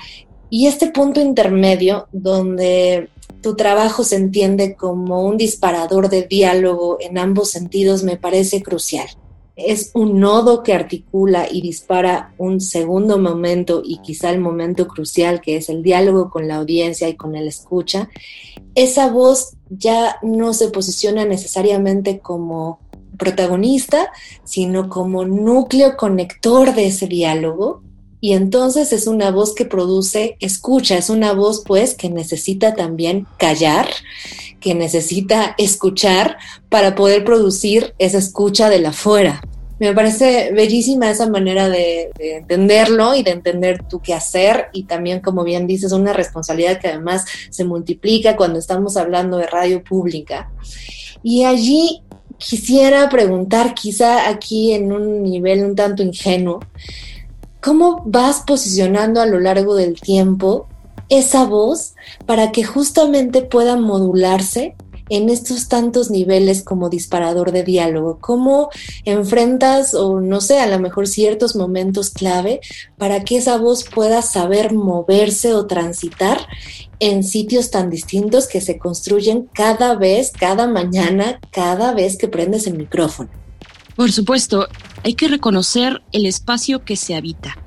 y 0.49 0.67
este 0.67 0.91
punto 0.91 1.21
intermedio 1.21 2.07
donde 2.11 3.09
tu 3.41 3.55
trabajo 3.55 4.03
se 4.03 4.15
entiende 4.15 4.75
como 4.75 5.23
un 5.23 5.37
disparador 5.37 6.09
de 6.09 6.23
diálogo 6.23 6.97
en 6.99 7.17
ambos 7.17 7.51
sentidos 7.51 8.03
me 8.03 8.17
parece 8.17 8.61
crucial. 8.61 9.07
Es 9.55 9.91
un 9.93 10.19
nodo 10.19 10.63
que 10.63 10.73
articula 10.73 11.47
y 11.49 11.61
dispara 11.61 12.33
un 12.37 12.61
segundo 12.61 13.17
momento 13.17 13.81
y 13.83 13.99
quizá 13.99 14.29
el 14.29 14.39
momento 14.39 14.87
crucial 14.87 15.41
que 15.41 15.57
es 15.57 15.69
el 15.69 15.83
diálogo 15.83 16.29
con 16.29 16.47
la 16.47 16.55
audiencia 16.55 17.09
y 17.09 17.15
con 17.15 17.35
el 17.35 17.47
escucha. 17.47 18.09
Esa 18.75 19.11
voz 19.11 19.57
ya 19.69 20.17
no 20.21 20.53
se 20.53 20.69
posiciona 20.69 21.25
necesariamente 21.25 22.19
como 22.19 22.79
protagonista, 23.17 24.11
sino 24.45 24.89
como 24.89 25.25
núcleo 25.25 25.97
conector 25.97 26.73
de 26.73 26.87
ese 26.87 27.07
diálogo 27.07 27.83
y 28.21 28.33
entonces 28.33 28.91
es 28.91 29.07
una 29.07 29.31
voz 29.31 29.55
que 29.55 29.65
produce 29.65 30.35
escucha, 30.39 30.97
es 30.97 31.09
una 31.09 31.33
voz 31.33 31.63
pues 31.65 31.95
que 31.95 32.09
necesita 32.09 32.75
también 32.75 33.27
callar, 33.37 33.87
que 34.59 34.75
necesita 34.75 35.55
escuchar 35.57 36.37
para 36.67 36.95
poder 36.95 37.23
producir 37.23 37.93
esa 37.97 38.17
escucha 38.17 38.69
de 38.69 38.79
la 38.79 38.91
fuera. 38.91 39.41
Me 39.79 39.93
parece 39.93 40.51
bellísima 40.51 41.09
esa 41.09 41.29
manera 41.29 41.69
de, 41.69 42.09
de, 42.17 42.37
entenderlo 42.37 43.15
y 43.15 43.23
de 43.23 43.31
entender 43.31 43.81
tu 43.87 44.01
qué 44.01 44.13
hacer 44.13 44.65
y 44.73 44.83
también, 44.83 45.21
como 45.21 45.45
bien 45.45 45.67
dices, 45.67 45.93
una 45.93 46.11
responsabilidad 46.11 46.81
que 46.81 46.89
además 46.89 47.23
se 47.49 47.63
multiplica 47.63 48.35
cuando 48.35 48.59
estamos 48.59 48.97
hablando 48.97 49.37
de 49.37 49.47
radio 49.47 49.81
pública. 49.81 50.51
Y 51.23 51.45
allí 51.45 52.01
quisiera 52.37 53.07
preguntar, 53.09 53.73
quizá 53.73 54.27
aquí 54.27 54.73
en 54.73 54.91
un 54.91 55.23
nivel 55.23 55.63
un 55.63 55.75
tanto 55.75 56.01
ingenuo, 56.03 56.59
¿cómo 57.61 58.03
vas 58.05 58.43
posicionando 58.45 59.21
a 59.21 59.25
lo 59.25 59.39
largo 59.39 59.75
del 59.75 59.99
tiempo 59.99 60.67
esa 61.09 61.45
voz 61.45 61.95
para 62.25 62.51
que 62.51 62.63
justamente 62.63 63.41
pueda 63.41 63.75
modularse 63.75 64.75
en 65.09 65.29
estos 65.29 65.67
tantos 65.67 66.11
niveles 66.11 66.63
como 66.63 66.89
disparador 66.89 67.51
de 67.51 67.63
diálogo? 67.63 68.19
¿Cómo 68.21 68.69
enfrentas 69.05 69.93
o 69.93 70.21
no 70.21 70.39
sé, 70.39 70.59
a 70.59 70.67
lo 70.67 70.79
mejor 70.79 71.07
ciertos 71.07 71.55
momentos 71.55 72.11
clave 72.11 72.61
para 72.97 73.23
que 73.23 73.37
esa 73.37 73.57
voz 73.57 73.83
pueda 73.83 74.21
saber 74.21 74.73
moverse 74.73 75.53
o 75.53 75.65
transitar 75.65 76.39
en 76.99 77.23
sitios 77.23 77.71
tan 77.71 77.89
distintos 77.89 78.47
que 78.47 78.61
se 78.61 78.77
construyen 78.77 79.49
cada 79.53 79.95
vez, 79.95 80.31
cada 80.31 80.67
mañana, 80.67 81.39
cada 81.51 81.93
vez 81.93 82.17
que 82.17 82.27
prendes 82.27 82.67
el 82.67 82.77
micrófono? 82.77 83.29
Por 83.99 84.13
supuesto, 84.13 84.69
hay 85.03 85.13
que 85.13 85.27
reconocer 85.27 86.01
el 86.13 86.25
espacio 86.25 86.85
que 86.85 86.95
se 86.95 87.15
habita. 87.15 87.57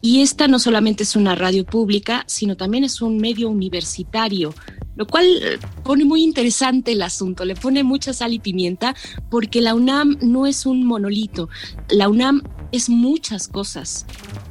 Y 0.00 0.22
esta 0.22 0.48
no 0.48 0.58
solamente 0.58 1.02
es 1.02 1.16
una 1.16 1.34
radio 1.34 1.66
pública, 1.66 2.24
sino 2.26 2.56
también 2.56 2.82
es 2.82 3.02
un 3.02 3.18
medio 3.18 3.50
universitario 3.50 4.54
lo 4.94 5.06
cual 5.06 5.24
eh, 5.42 5.58
pone 5.84 6.04
muy 6.04 6.22
interesante 6.22 6.92
el 6.92 7.02
asunto, 7.02 7.44
le 7.44 7.54
pone 7.54 7.82
mucha 7.82 8.12
sal 8.12 8.32
y 8.34 8.38
pimienta, 8.38 8.94
porque 9.30 9.60
la 9.60 9.74
UNAM 9.74 10.18
no 10.20 10.46
es 10.46 10.66
un 10.66 10.84
monolito, 10.84 11.48
la 11.88 12.08
UNAM 12.08 12.42
es 12.72 12.88
muchas 12.88 13.48
cosas, 13.48 14.06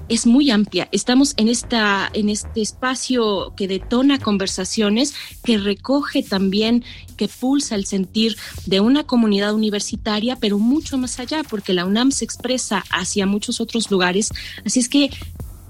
es 0.07 0.27
muy 0.27 0.51
amplia. 0.51 0.87
Estamos 0.91 1.33
en, 1.37 1.47
esta, 1.47 2.09
en 2.13 2.29
este 2.29 2.61
espacio 2.61 3.53
que 3.57 3.67
detona 3.67 4.19
conversaciones, 4.19 5.15
que 5.43 5.57
recoge 5.57 6.23
también, 6.23 6.85
que 7.17 7.27
pulsa 7.27 7.75
el 7.75 7.85
sentir 7.85 8.37
de 8.65 8.79
una 8.79 9.03
comunidad 9.03 9.53
universitaria, 9.53 10.35
pero 10.35 10.59
mucho 10.59 10.97
más 10.97 11.19
allá, 11.19 11.41
porque 11.49 11.73
la 11.73 11.85
UNAM 11.85 12.11
se 12.11 12.25
expresa 12.25 12.83
hacia 12.91 13.25
muchos 13.25 13.59
otros 13.59 13.89
lugares. 13.89 14.29
Así 14.63 14.79
es 14.79 14.87
que 14.87 15.09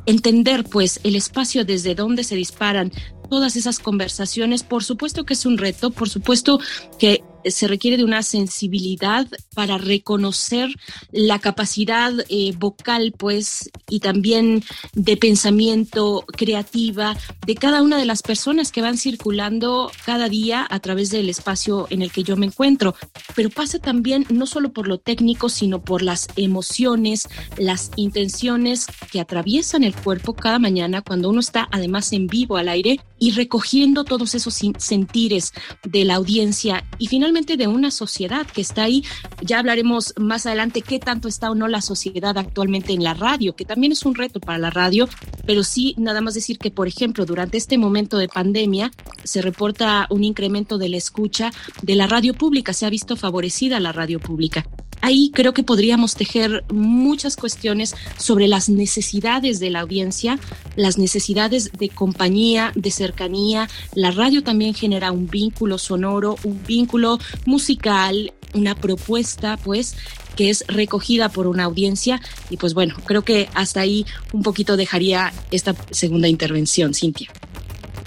entender 0.06 0.66
pues 0.66 1.00
el 1.04 1.16
espacio 1.16 1.64
desde 1.64 1.96
donde 1.96 2.24
se 2.24 2.36
disparan 2.36 2.92
todas 3.30 3.56
esas 3.56 3.80
conversaciones. 3.80 4.64
Por 4.64 4.84
supuesto 4.84 5.24
que 5.24 5.34
es 5.34 5.46
un 5.46 5.58
reto, 5.58 5.92
por 5.92 6.10
supuesto 6.10 6.60
que 7.00 7.24
se 7.46 7.68
requiere 7.68 7.98
de 7.98 8.04
una 8.04 8.24
sensibilidad 8.24 9.28
para 9.54 9.78
reconocer 9.78 10.70
la 11.12 11.40
capacidad 11.40 12.14
eh, 12.30 12.54
vocal, 12.58 13.14
pues, 13.18 13.70
y 13.90 14.00
también 14.00 14.64
de 14.94 15.18
pensamiento 15.18 16.26
creativa 16.38 17.18
de 17.46 17.56
cada 17.56 17.82
una 17.82 17.98
de 17.98 18.06
las 18.06 18.22
personas 18.22 18.72
que 18.72 18.82
van 18.82 18.98
circulando 18.98 19.92
cada 20.06 20.30
día 20.30 20.68
a 20.70 20.80
través 20.80 21.10
del 21.10 21.30
espacio 21.30 21.88
en 21.90 22.02
el 22.02 22.12
que 22.12 22.24
yo 22.24 22.38
me 22.38 22.46
encuentro. 22.46 22.96
Pero 23.36 23.50
pasa 23.50 23.80
también 23.80 24.26
no 24.30 24.46
solo 24.46 24.72
por 24.72 24.88
lo 24.88 25.00
técnico, 25.00 25.50
sino 25.50 25.84
por 25.84 26.02
las 26.02 26.28
emociones, 26.36 27.28
las 27.58 27.92
intenciones 27.96 28.88
que 29.12 29.20
atraviesan 29.20 29.84
el 29.84 29.96
cuerpo 29.96 30.34
cada 30.34 30.60
mañana 30.60 31.02
cuando 31.02 31.30
uno 31.30 31.40
está 31.40 31.68
además 31.72 32.14
en 32.14 32.28
vivo 32.28 32.58
al 32.58 32.70
aire 32.70 33.00
y 33.20 33.32
recogiendo 33.32 34.04
todos 34.04 34.36
esos 34.36 34.60
sentires 34.78 35.54
de 35.84 36.06
la 36.06 36.16
audiencia 36.16 36.84
y 36.98 37.08
finalmente 37.08 37.31
de 37.32 37.68
una 37.68 37.92
sociedad 37.92 38.46
que 38.46 38.62
está 38.62 38.84
ahí. 38.84 39.04
Ya 39.42 39.60
hablaremos 39.60 40.14
más 40.18 40.46
adelante 40.46 40.82
qué 40.82 41.00
tanto 41.00 41.28
está 41.28 41.50
o 41.50 41.56
no 41.56 41.68
la 41.68 41.82
sociedad 41.82 42.38
actualmente 42.38 42.92
en 42.92 43.04
la 43.04 43.14
radio, 43.14 43.56
que 43.56 43.64
también 43.64 43.94
es 43.94 44.06
un 44.06 44.16
reto 44.16 44.40
para 44.40 44.60
la 44.60 44.70
radio, 44.70 45.08
pero 45.46 45.64
sí 45.64 45.96
nada 45.98 46.20
más 46.20 46.34
decir 46.34 46.58
que, 46.58 46.72
por 46.72 46.88
ejemplo, 46.88 47.26
durante 47.26 47.58
este 47.58 47.78
momento 47.78 48.18
de 48.18 48.28
pandemia 48.28 48.92
se 49.24 49.42
reporta 49.42 50.08
un 50.10 50.24
incremento 50.24 50.78
de 50.78 50.90
la 50.90 50.98
escucha 50.98 51.52
de 51.82 51.96
la 51.96 52.08
radio 52.08 52.34
pública, 52.34 52.74
se 52.74 52.86
ha 52.86 52.90
visto 52.90 53.16
favorecida 53.16 53.80
la 53.80 53.94
radio 53.94 54.20
pública 54.20 54.66
ahí 55.02 55.32
creo 55.34 55.54
que 55.54 55.64
podríamos 55.64 56.16
tejer 56.16 56.64
muchas 56.72 57.36
cuestiones 57.36 57.96
sobre 58.18 58.48
las 58.48 58.70
necesidades 58.70 59.60
de 59.60 59.70
la 59.70 59.82
audiencia, 59.82 60.40
las 60.76 60.98
necesidades 60.98 61.72
de 61.74 61.90
compañía, 61.90 62.72
de 62.76 62.92
cercanía. 62.92 63.70
La 63.94 64.12
radio 64.12 64.44
también 64.44 64.74
genera 64.74 65.12
un 65.12 65.28
vínculo 65.28 65.78
sonoro, 65.78 66.38
un 66.44 66.62
vínculo 66.66 67.20
musical, 67.46 68.34
una 68.54 68.76
propuesta, 68.76 69.58
pues, 69.58 69.96
que 70.36 70.50
es 70.50 70.64
recogida 70.68 71.30
por 71.30 71.48
una 71.48 71.66
audiencia. 71.66 72.22
Y 72.50 72.58
pues 72.58 72.74
bueno, 72.74 72.96
creo 73.06 73.24
que 73.24 73.50
hasta 73.54 73.82
ahí 73.82 74.06
un 74.34 74.44
poquito 74.44 74.78
dejaría 74.78 75.34
esta 75.52 75.76
segunda 75.92 76.28
intervención, 76.28 76.94
Cintia. 76.94 77.30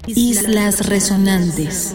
Islas 0.07 0.87
Resonantes. 0.87 1.95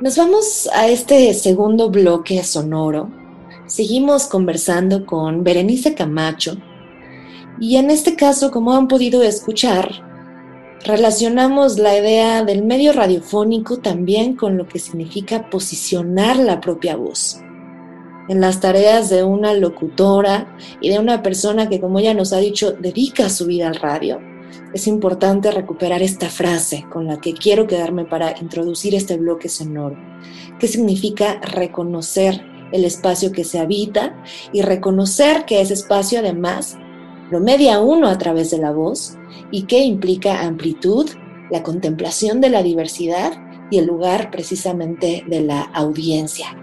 Nos 0.00 0.16
vamos 0.16 0.66
a 0.72 0.88
este 0.88 1.34
segundo 1.34 1.90
bloque 1.90 2.42
sonoro. 2.42 3.10
Seguimos 3.66 4.28
conversando 4.28 5.04
con 5.04 5.44
Berenice 5.44 5.94
Camacho 5.94 6.56
y 7.60 7.76
en 7.76 7.90
este 7.90 8.16
caso, 8.16 8.50
como 8.50 8.72
han 8.72 8.88
podido 8.88 9.22
escuchar, 9.22 9.92
relacionamos 10.86 11.78
la 11.78 11.98
idea 11.98 12.42
del 12.44 12.64
medio 12.64 12.94
radiofónico 12.94 13.80
también 13.80 14.36
con 14.36 14.56
lo 14.56 14.66
que 14.66 14.78
significa 14.78 15.50
posicionar 15.50 16.38
la 16.38 16.62
propia 16.62 16.96
voz. 16.96 17.42
En 18.30 18.40
las 18.40 18.58
tareas 18.58 19.10
de 19.10 19.22
una 19.22 19.52
locutora 19.52 20.56
y 20.80 20.88
de 20.88 20.98
una 20.98 21.22
persona 21.22 21.68
que, 21.68 21.78
como 21.78 21.98
ella 21.98 22.14
nos 22.14 22.32
ha 22.32 22.38
dicho, 22.38 22.72
dedica 22.72 23.28
su 23.28 23.44
vida 23.44 23.68
al 23.68 23.74
radio, 23.74 24.18
es 24.72 24.86
importante 24.86 25.50
recuperar 25.50 26.02
esta 26.02 26.28
frase 26.28 26.86
con 26.90 27.06
la 27.06 27.20
que 27.20 27.34
quiero 27.34 27.66
quedarme 27.66 28.04
para 28.04 28.38
introducir 28.40 28.94
este 28.94 29.16
bloque 29.16 29.48
sonoro. 29.48 29.96
¿Qué 30.58 30.68
significa 30.68 31.40
reconocer 31.40 32.42
el 32.72 32.84
espacio 32.84 33.32
que 33.32 33.44
se 33.44 33.58
habita 33.58 34.22
y 34.52 34.62
reconocer 34.62 35.44
que 35.44 35.60
ese 35.60 35.74
espacio 35.74 36.20
además 36.20 36.76
lo 37.30 37.40
media 37.40 37.80
uno 37.80 38.08
a 38.08 38.18
través 38.18 38.50
de 38.50 38.58
la 38.58 38.72
voz 38.72 39.16
y 39.50 39.62
que 39.62 39.80
implica 39.80 40.42
amplitud, 40.42 41.08
la 41.50 41.62
contemplación 41.62 42.40
de 42.40 42.50
la 42.50 42.62
diversidad 42.62 43.32
y 43.70 43.78
el 43.78 43.86
lugar 43.86 44.30
precisamente 44.30 45.24
de 45.26 45.40
la 45.40 45.62
audiencia. 45.62 46.56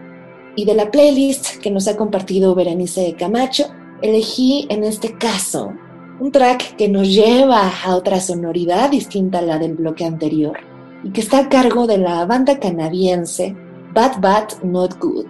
Y 0.56 0.66
de 0.66 0.74
la 0.74 0.92
playlist 0.92 1.58
que 1.58 1.72
nos 1.72 1.88
ha 1.88 1.96
compartido 1.96 2.56
Berenice 2.56 3.16
Camacho, 3.18 3.68
elegí 4.02 4.68
en 4.70 4.84
este 4.84 5.18
caso 5.18 5.74
un 6.20 6.32
track 6.32 6.76
que 6.78 6.90
nos 6.90 7.08
lleva 7.08 7.72
a 7.84 7.96
otra 7.96 8.20
sonoridad 8.20 8.90
distinta 8.90 9.40
a 9.40 9.44
la 9.44 9.60
del 9.60 9.76
bloque 9.76 10.04
anterior 10.04 10.58
y 11.04 11.12
que 11.12 11.22
está 11.22 11.40
a 11.40 11.50
cargo 11.50 11.86
de 11.86 12.00
la 12.00 12.26
banda 12.26 12.60
canadiense 12.60 13.56
Bad 13.94 14.20
Bad 14.20 14.64
Not 14.64 14.98
Good. 15.00 15.28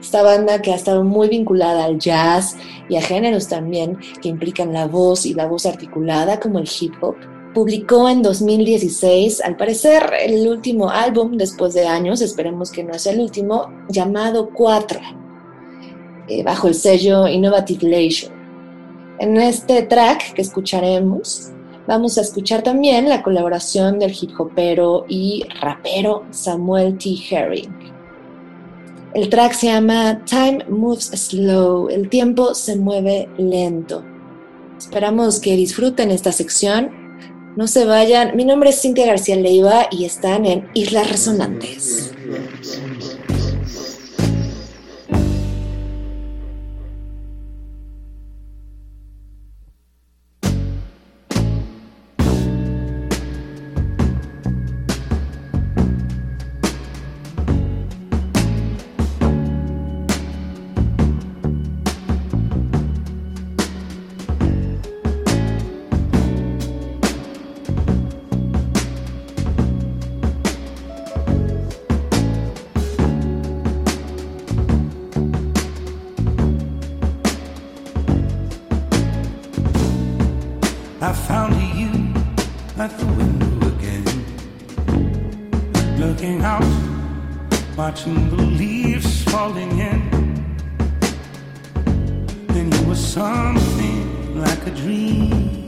Esta 0.00 0.22
banda 0.22 0.60
que 0.60 0.72
ha 0.72 0.76
estado 0.76 1.04
muy 1.04 1.28
vinculada 1.28 1.84
al 1.84 1.98
jazz 1.98 2.56
y 2.88 2.96
a 2.96 3.02
géneros 3.02 3.48
también 3.48 3.98
que 4.20 4.28
implican 4.28 4.72
la 4.72 4.86
voz 4.86 5.26
y 5.26 5.34
la 5.34 5.46
voz 5.46 5.64
articulada 5.64 6.40
como 6.40 6.58
el 6.58 6.68
hip 6.68 6.94
hop, 7.00 7.16
publicó 7.54 8.08
en 8.08 8.20
2016, 8.20 9.40
al 9.42 9.56
parecer 9.56 10.02
el 10.20 10.46
último 10.48 10.90
álbum 10.90 11.36
después 11.36 11.72
de 11.72 11.86
años, 11.86 12.20
esperemos 12.20 12.72
que 12.72 12.82
no 12.82 12.98
sea 12.98 13.12
el 13.12 13.20
último, 13.20 13.72
llamado 13.88 14.50
Cuatro, 14.50 15.00
eh, 16.28 16.42
bajo 16.42 16.66
el 16.66 16.74
sello 16.74 17.28
Innovative 17.28 17.88
Leisure. 17.88 18.33
En 19.20 19.36
este 19.36 19.82
track 19.82 20.34
que 20.34 20.42
escucharemos, 20.42 21.50
vamos 21.86 22.18
a 22.18 22.22
escuchar 22.22 22.62
también 22.62 23.08
la 23.08 23.22
colaboración 23.22 23.98
del 23.98 24.12
hip 24.20 24.32
hopero 24.38 25.04
y 25.08 25.44
rapero 25.60 26.24
Samuel 26.30 26.98
T. 26.98 27.14
Herring. 27.30 27.72
El 29.14 29.28
track 29.28 29.52
se 29.52 29.68
llama 29.68 30.24
Time 30.24 30.64
Moves 30.68 31.12
Slow, 31.14 31.88
el 31.88 32.08
tiempo 32.08 32.54
se 32.54 32.74
mueve 32.74 33.28
lento. 33.38 34.04
Esperamos 34.76 35.38
que 35.38 35.54
disfruten 35.54 36.10
esta 36.10 36.32
sección. 36.32 36.90
No 37.56 37.68
se 37.68 37.84
vayan. 37.84 38.36
Mi 38.36 38.44
nombre 38.44 38.70
es 38.70 38.82
Cintia 38.82 39.06
García 39.06 39.36
Leiva 39.36 39.86
y 39.92 40.04
están 40.04 40.44
en 40.44 40.68
Islas 40.74 41.08
Resonantes. 41.08 42.12
the 88.14 88.42
leaves 88.60 89.24
falling 89.24 89.78
in. 89.78 90.00
Then 92.48 92.72
you 92.72 92.88
were 92.88 92.94
something 92.94 94.38
like 94.40 94.66
a 94.66 94.70
dream. 94.70 95.63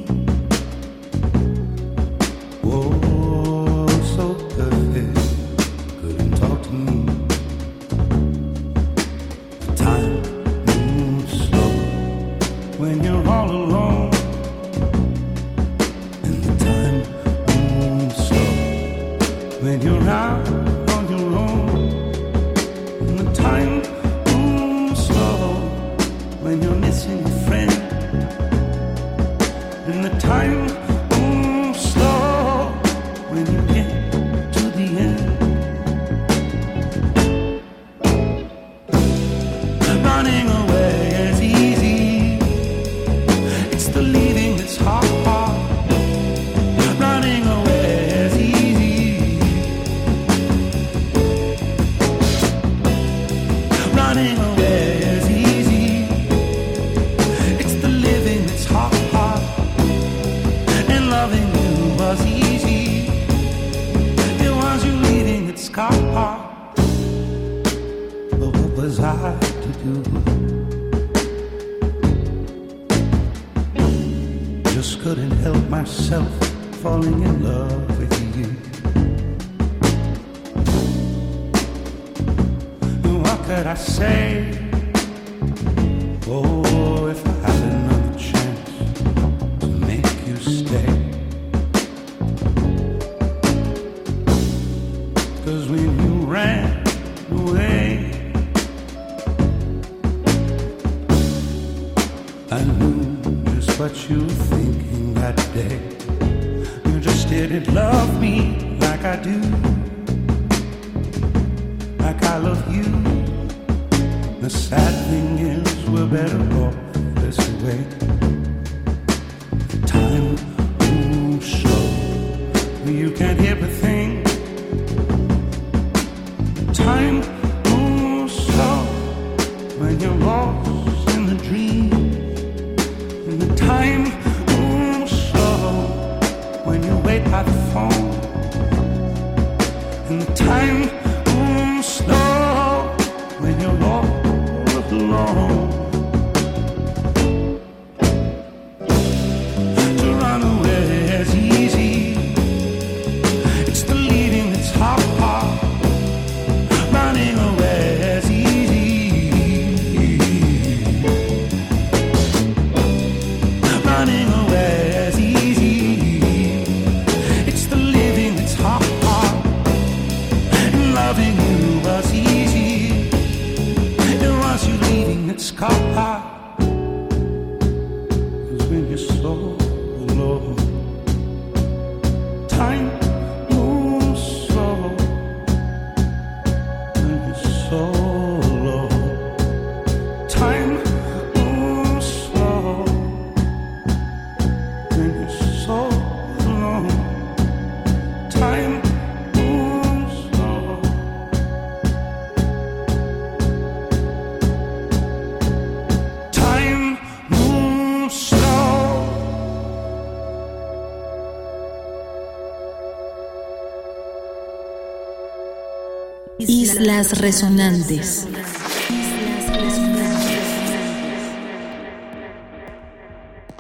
Resonantes. 216.97 218.27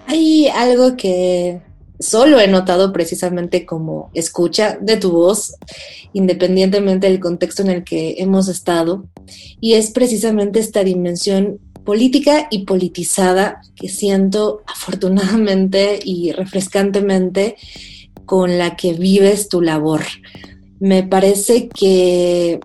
Hay 0.06 0.48
algo 0.48 0.96
que 0.96 1.60
solo 1.98 2.40
he 2.40 2.48
notado 2.48 2.94
precisamente 2.94 3.66
como 3.66 4.10
escucha 4.14 4.78
de 4.80 4.96
tu 4.96 5.12
voz, 5.12 5.54
independientemente 6.14 7.08
del 7.08 7.20
contexto 7.20 7.60
en 7.60 7.68
el 7.68 7.84
que 7.84 8.16
hemos 8.18 8.48
estado, 8.48 9.04
y 9.60 9.74
es 9.74 9.90
precisamente 9.90 10.58
esta 10.58 10.82
dimensión 10.82 11.58
política 11.84 12.48
y 12.50 12.64
politizada 12.64 13.60
que 13.74 13.90
siento 13.90 14.62
afortunadamente 14.66 15.98
y 16.02 16.32
refrescantemente 16.32 17.56
con 18.24 18.56
la 18.56 18.76
que 18.76 18.94
vives 18.94 19.50
tu 19.50 19.60
labor. 19.60 20.02
Me 20.80 21.02
parece 21.02 21.68
que 21.68 22.60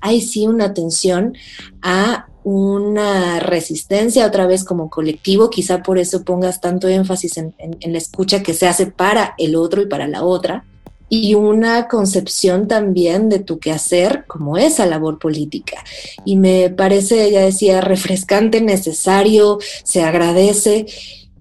hay 0.00 0.20
sí 0.20 0.46
una 0.46 0.66
atención 0.66 1.36
a 1.82 2.28
una 2.42 3.40
resistencia 3.40 4.26
otra 4.26 4.46
vez 4.46 4.64
como 4.64 4.90
colectivo, 4.90 5.48
quizá 5.48 5.82
por 5.82 5.98
eso 5.98 6.24
pongas 6.24 6.60
tanto 6.60 6.88
énfasis 6.88 7.38
en, 7.38 7.54
en 7.58 7.92
la 7.92 7.98
escucha 7.98 8.42
que 8.42 8.52
se 8.52 8.66
hace 8.66 8.86
para 8.86 9.34
el 9.38 9.56
otro 9.56 9.80
y 9.80 9.86
para 9.86 10.06
la 10.06 10.24
otra, 10.24 10.64
y 11.08 11.34
una 11.34 11.86
concepción 11.86 12.66
también 12.66 13.28
de 13.28 13.38
tu 13.38 13.58
quehacer 13.58 14.24
como 14.26 14.56
esa 14.56 14.86
labor 14.86 15.18
política. 15.18 15.84
Y 16.24 16.36
me 16.36 16.70
parece, 16.70 17.30
ya 17.30 17.42
decía, 17.42 17.80
refrescante, 17.80 18.60
necesario, 18.60 19.58
se 19.84 20.02
agradece. 20.02 20.86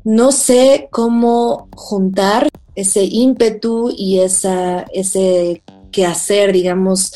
No 0.04 0.32
sé 0.32 0.90
cómo 0.92 1.70
juntar 1.76 2.50
ese 2.76 3.04
ímpetu 3.04 3.92
y 3.96 4.20
esa, 4.20 4.82
ese 4.94 5.64
quehacer, 5.92 6.52
digamos, 6.52 7.14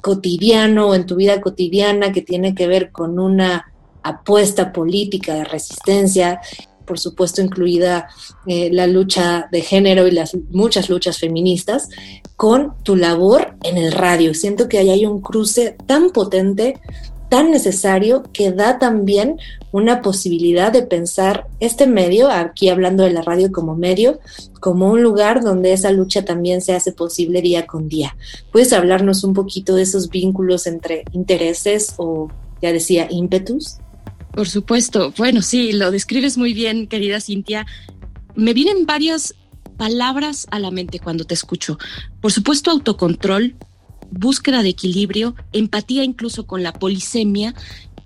cotidiano 0.00 0.88
o 0.88 0.94
en 0.94 1.06
tu 1.06 1.16
vida 1.16 1.40
cotidiana 1.40 2.12
que 2.12 2.22
tiene 2.22 2.54
que 2.54 2.66
ver 2.66 2.90
con 2.92 3.18
una 3.18 3.72
apuesta 4.02 4.72
política 4.72 5.34
de 5.34 5.44
resistencia, 5.44 6.40
por 6.84 6.98
supuesto 6.98 7.42
incluida 7.42 8.08
eh, 8.46 8.70
la 8.72 8.86
lucha 8.86 9.48
de 9.52 9.60
género 9.60 10.06
y 10.06 10.10
las 10.10 10.36
muchas 10.50 10.88
luchas 10.88 11.18
feministas, 11.18 11.88
con 12.36 12.74
tu 12.82 12.96
labor 12.96 13.56
en 13.62 13.76
el 13.76 13.92
radio. 13.92 14.32
Siento 14.32 14.68
que 14.68 14.78
ahí 14.78 14.90
hay 14.90 15.06
un 15.06 15.20
cruce 15.20 15.76
tan 15.86 16.10
potente 16.10 16.80
tan 17.28 17.50
necesario 17.50 18.24
que 18.32 18.52
da 18.52 18.78
también 18.78 19.38
una 19.72 20.02
posibilidad 20.02 20.72
de 20.72 20.82
pensar 20.82 21.46
este 21.60 21.86
medio, 21.86 22.30
aquí 22.30 22.68
hablando 22.68 23.04
de 23.04 23.12
la 23.12 23.22
radio 23.22 23.52
como 23.52 23.76
medio, 23.76 24.18
como 24.60 24.90
un 24.90 25.02
lugar 25.02 25.42
donde 25.42 25.72
esa 25.72 25.90
lucha 25.90 26.24
también 26.24 26.60
se 26.60 26.74
hace 26.74 26.92
posible 26.92 27.42
día 27.42 27.66
con 27.66 27.88
día. 27.88 28.16
¿Puedes 28.50 28.72
hablarnos 28.72 29.24
un 29.24 29.34
poquito 29.34 29.74
de 29.74 29.82
esos 29.82 30.08
vínculos 30.08 30.66
entre 30.66 31.04
intereses 31.12 31.94
o, 31.98 32.28
ya 32.62 32.72
decía, 32.72 33.06
ímpetus? 33.10 33.78
Por 34.32 34.48
supuesto. 34.48 35.12
Bueno, 35.16 35.42
sí, 35.42 35.72
lo 35.72 35.90
describes 35.90 36.38
muy 36.38 36.54
bien, 36.54 36.86
querida 36.86 37.20
Cintia. 37.20 37.66
Me 38.34 38.54
vienen 38.54 38.86
varias 38.86 39.34
palabras 39.76 40.46
a 40.50 40.58
la 40.58 40.70
mente 40.70 40.98
cuando 40.98 41.24
te 41.24 41.34
escucho. 41.34 41.78
Por 42.20 42.32
supuesto, 42.32 42.70
autocontrol, 42.70 43.56
búsqueda 44.10 44.62
de 44.62 44.70
equilibrio, 44.70 45.34
empatía 45.52 46.04
incluso 46.04 46.46
con 46.46 46.62
la 46.62 46.72
polisemia, 46.72 47.54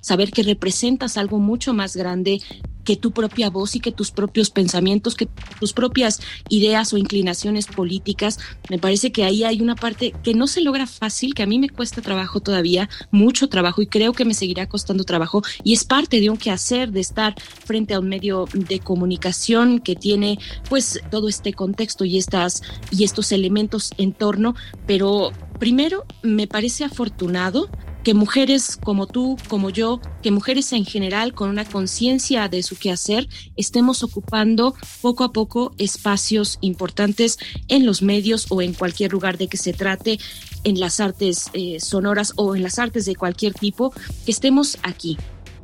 saber 0.00 0.32
que 0.32 0.42
representas 0.42 1.16
algo 1.16 1.38
mucho 1.38 1.72
más 1.74 1.96
grande 1.96 2.40
que 2.84 2.96
tu 2.96 3.12
propia 3.12 3.50
voz 3.50 3.76
y 3.76 3.80
que 3.80 3.92
tus 3.92 4.10
propios 4.10 4.50
pensamientos, 4.50 5.14
que 5.14 5.28
tus 5.60 5.72
propias 5.72 6.20
ideas 6.48 6.92
o 6.92 6.98
inclinaciones 6.98 7.66
políticas. 7.66 8.38
Me 8.68 8.78
parece 8.78 9.12
que 9.12 9.24
ahí 9.24 9.44
hay 9.44 9.60
una 9.60 9.76
parte 9.76 10.12
que 10.22 10.34
no 10.34 10.46
se 10.46 10.60
logra 10.60 10.86
fácil, 10.86 11.34
que 11.34 11.42
a 11.42 11.46
mí 11.46 11.58
me 11.58 11.68
cuesta 11.68 12.02
trabajo 12.02 12.40
todavía, 12.40 12.88
mucho 13.10 13.48
trabajo 13.48 13.82
y 13.82 13.86
creo 13.86 14.12
que 14.12 14.24
me 14.24 14.34
seguirá 14.34 14.68
costando 14.68 15.04
trabajo 15.04 15.42
y 15.62 15.72
es 15.72 15.84
parte 15.84 16.20
de 16.20 16.30
un 16.30 16.36
quehacer 16.36 16.90
de 16.92 17.00
estar 17.00 17.34
frente 17.40 17.94
a 17.94 18.00
un 18.00 18.08
medio 18.08 18.46
de 18.52 18.80
comunicación 18.80 19.78
que 19.78 19.94
tiene 19.94 20.38
pues 20.68 21.00
todo 21.10 21.28
este 21.28 21.52
contexto 21.52 22.04
y 22.04 22.18
estas 22.18 22.62
y 22.90 23.04
estos 23.04 23.32
elementos 23.32 23.92
en 23.98 24.12
torno, 24.12 24.54
pero 24.86 25.32
primero 25.62 26.04
me 26.24 26.48
parece 26.48 26.82
afortunado 26.82 27.70
que 28.02 28.14
mujeres 28.14 28.76
como 28.76 29.06
tú, 29.06 29.36
como 29.46 29.70
yo, 29.70 30.00
que 30.20 30.32
mujeres 30.32 30.72
en 30.72 30.84
general 30.84 31.34
con 31.34 31.48
una 31.50 31.64
conciencia 31.64 32.48
de 32.48 32.64
su 32.64 32.76
quehacer, 32.76 33.28
estemos 33.56 34.02
ocupando 34.02 34.74
poco 35.02 35.22
a 35.22 35.32
poco 35.32 35.72
espacios 35.78 36.58
importantes 36.62 37.38
en 37.68 37.86
los 37.86 38.02
medios 38.02 38.46
o 38.48 38.60
en 38.60 38.72
cualquier 38.72 39.12
lugar 39.12 39.38
de 39.38 39.46
que 39.46 39.56
se 39.56 39.72
trate, 39.72 40.18
en 40.64 40.80
las 40.80 40.98
artes 40.98 41.48
eh, 41.52 41.78
sonoras 41.78 42.32
o 42.34 42.56
en 42.56 42.64
las 42.64 42.80
artes 42.80 43.04
de 43.04 43.14
cualquier 43.14 43.54
tipo, 43.54 43.94
que 44.26 44.32
estemos 44.32 44.78
aquí. 44.82 45.16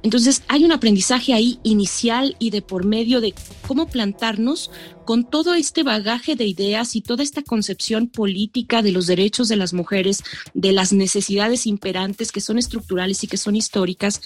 Entonces 0.04 0.44
hay 0.46 0.64
un 0.64 0.70
aprendizaje 0.70 1.34
ahí 1.34 1.58
inicial 1.64 2.36
y 2.38 2.50
de 2.50 2.62
por 2.62 2.84
medio 2.84 3.20
de 3.20 3.34
cómo 3.66 3.88
plantarnos 3.88 4.70
con 5.08 5.24
todo 5.24 5.54
este 5.54 5.84
bagaje 5.84 6.36
de 6.36 6.44
ideas 6.44 6.94
y 6.94 7.00
toda 7.00 7.22
esta 7.22 7.40
concepción 7.40 8.08
política 8.08 8.82
de 8.82 8.92
los 8.92 9.06
derechos 9.06 9.48
de 9.48 9.56
las 9.56 9.72
mujeres, 9.72 10.22
de 10.52 10.72
las 10.72 10.92
necesidades 10.92 11.66
imperantes 11.66 12.30
que 12.30 12.42
son 12.42 12.58
estructurales 12.58 13.24
y 13.24 13.26
que 13.26 13.38
son 13.38 13.56
históricas, 13.56 14.20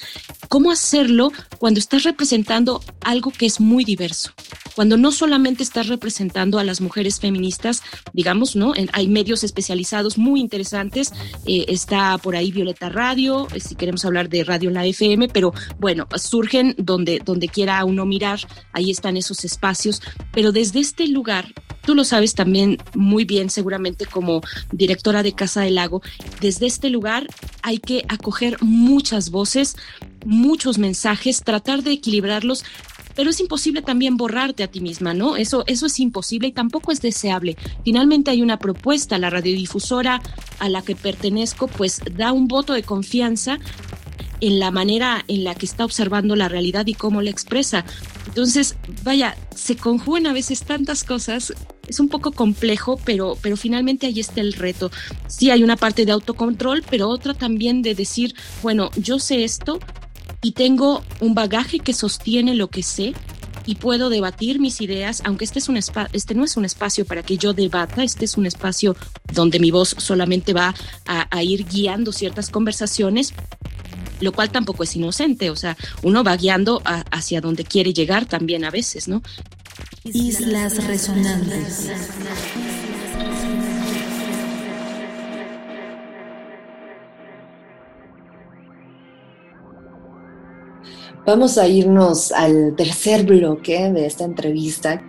cómo 0.49 0.73
hacerlo 0.73 1.31
cuando 1.59 1.79
estás 1.79 2.03
representando 2.03 2.83
algo 3.01 3.31
que 3.31 3.47
es 3.47 3.61
muy 3.61 3.85
diverso, 3.85 4.33
cuando 4.75 4.97
no 4.97 5.13
solamente 5.13 5.63
estás 5.63 5.87
representando 5.87 6.59
a 6.59 6.65
las 6.65 6.81
mujeres 6.81 7.21
feministas, 7.21 7.85
digamos, 8.13 8.57
¿no? 8.57 8.73
hay 8.93 9.07
medios 9.07 9.45
especializados 9.45 10.19
muy 10.19 10.41
interesantes, 10.41 11.13
eh, 11.47 11.67
está 11.69 12.19
por 12.19 12.35
ahí 12.35 12.51
Violeta 12.51 12.89
Radio, 12.89 13.47
eh, 13.55 13.61
si 13.61 13.77
queremos 13.77 14.05
hablar 14.05 14.29
de 14.29 14.43
Radio 14.43 14.69
en 14.71 14.75
la 14.75 14.85
FM, 14.85 15.29
pero 15.29 15.55
bueno, 15.79 16.09
surgen 16.17 16.75
donde, 16.77 17.21
donde 17.25 17.47
quiera 17.47 17.85
uno 17.85 18.05
mirar, 18.05 18.41
ahí 18.73 18.91
están 18.91 19.17
esos 19.17 19.45
espacios, 19.45 20.03
pero 20.33 20.51
desde 20.51 20.72
desde 20.73 20.81
este 20.81 21.07
lugar, 21.07 21.53
tú 21.85 21.95
lo 21.95 22.03
sabes 22.03 22.35
también 22.35 22.79
muy 22.95 23.27
bien 23.27 23.51
seguramente 23.51 24.07
como 24.07 24.41
directora 24.71 25.23
de 25.23 25.35
Casa 25.35 25.61
del 25.61 25.75
Lago, 25.75 26.01
desde 26.41 26.65
este 26.65 26.89
lugar 26.89 27.27
hay 27.63 27.77
que 27.77 28.07
acoger 28.09 28.57
muchas 28.63 29.31
voces, 29.31 29.77
muchos 30.25 30.79
mensajes, 30.79 31.43
tratar 31.45 31.83
de 31.83 31.93
equilibrarlos, 31.93 32.65
pero 33.15 33.29
es 33.29 33.41
imposible 33.41 33.83
también 33.83 34.17
borrarte 34.17 34.63
a 34.63 34.69
ti 34.69 34.81
misma, 34.81 35.13
¿no? 35.13 35.37
Eso, 35.37 35.65
eso 35.67 35.85
es 35.85 36.01
imposible 36.01 36.49
y 36.49 36.53
tampoco 36.53 36.91
es 36.91 37.03
deseable. 37.03 37.59
Finalmente 37.85 38.31
hay 38.31 38.41
una 38.41 38.59
propuesta, 38.59 39.19
la 39.19 39.29
radiodifusora 39.29 40.23
a 40.59 40.69
la 40.71 40.81
que 40.81 40.97
pertenezco, 40.97 41.69
pues 41.69 42.01
da 42.17 42.33
un 42.33 42.49
voto 42.49 42.73
de 42.73 42.83
confianza 42.83 43.59
en 44.43 44.59
la 44.59 44.73
manera 44.73 45.25
en 45.29 45.45
la 45.45 45.55
que 45.55 45.65
está 45.65 45.85
observando 45.85 46.35
la 46.35 46.49
realidad 46.49 46.87
y 46.89 46.95
cómo 46.95 47.23
la 47.23 47.31
expresa. 47.31 47.85
Entonces, 48.27 48.77
vaya, 49.05 49.37
se 49.55 49.77
conjugan 49.77 50.27
a 50.27 50.33
veces 50.33 50.65
tantas 50.65 51.05
cosas, 51.05 51.55
es 51.87 52.01
un 52.01 52.09
poco 52.09 52.33
complejo, 52.33 52.99
pero, 53.05 53.39
pero 53.41 53.57
finalmente 53.57 54.09
ahí 54.09 54.19
está 54.19 54.41
el 54.41 54.53
reto. 54.53 54.91
Sí 55.29 55.51
hay 55.51 55.63
una 55.63 55.77
parte 55.77 56.05
de 56.05 56.13
autocontrol, 56.13 56.83
pero 56.91 57.09
otra 57.09 57.35
también 57.35 57.83
de 57.83 57.95
decir, 57.95 58.35
bueno, 58.63 58.91
yo 58.97 59.21
sé 59.21 59.45
esto 59.45 59.79
y 60.43 60.53
tengo 60.53 61.05
un 61.21 61.35
bagaje 61.35 61.79
que 61.79 61.95
sostiene 61.95 62.57
lo 62.57 62.69
que 62.69 62.83
sé 62.83 63.15
y 63.65 63.77
puedo 63.77 64.11
debatir 64.11 64.59
mis 64.59 64.81
ideas, 64.81 65.23
aunque 65.25 65.45
este, 65.45 65.61
es 65.61 65.69
un 65.69 65.77
este 65.77 66.35
no 66.35 66.45
es 66.45 66.57
un 66.57 66.65
espacio 66.65 67.05
para 67.05 67.23
que 67.23 67.37
yo 67.37 67.53
debata, 67.53 68.03
este 68.03 68.25
es 68.25 68.37
un 68.37 68.47
espacio 68.47 68.97
donde 69.33 69.61
mi 69.61 69.71
voz 69.71 69.95
solamente 69.99 70.53
va 70.53 70.75
a, 71.07 71.29
a 71.31 71.43
ir 71.45 71.65
guiando 71.65 72.11
ciertas 72.11 72.51
conversaciones, 72.51 73.35
lo 74.23 74.33
cual 74.33 74.51
tampoco 74.51 74.85
es 74.85 74.97
inocente, 74.97 75.51
o 75.51 75.57
sea, 75.57 75.77
uno 76.03 76.25
va 76.25 76.37
guiando 76.37 76.81
hacia 76.85 77.41
donde 77.41 77.65
quiere 77.65 77.93
llegar 77.93 78.27
también 78.27 78.65
a 78.65 78.71
veces, 78.71 79.09
¿no? 79.09 79.23
Islas 80.05 80.87
resonantes. 80.87 81.91
Vamos 91.25 91.57
a 91.57 91.69
irnos 91.69 92.33
al 92.33 92.75
tercer 92.75 93.25
bloque 93.25 93.93
de 93.93 94.07
esta 94.07 94.25
entrevista. 94.25 95.01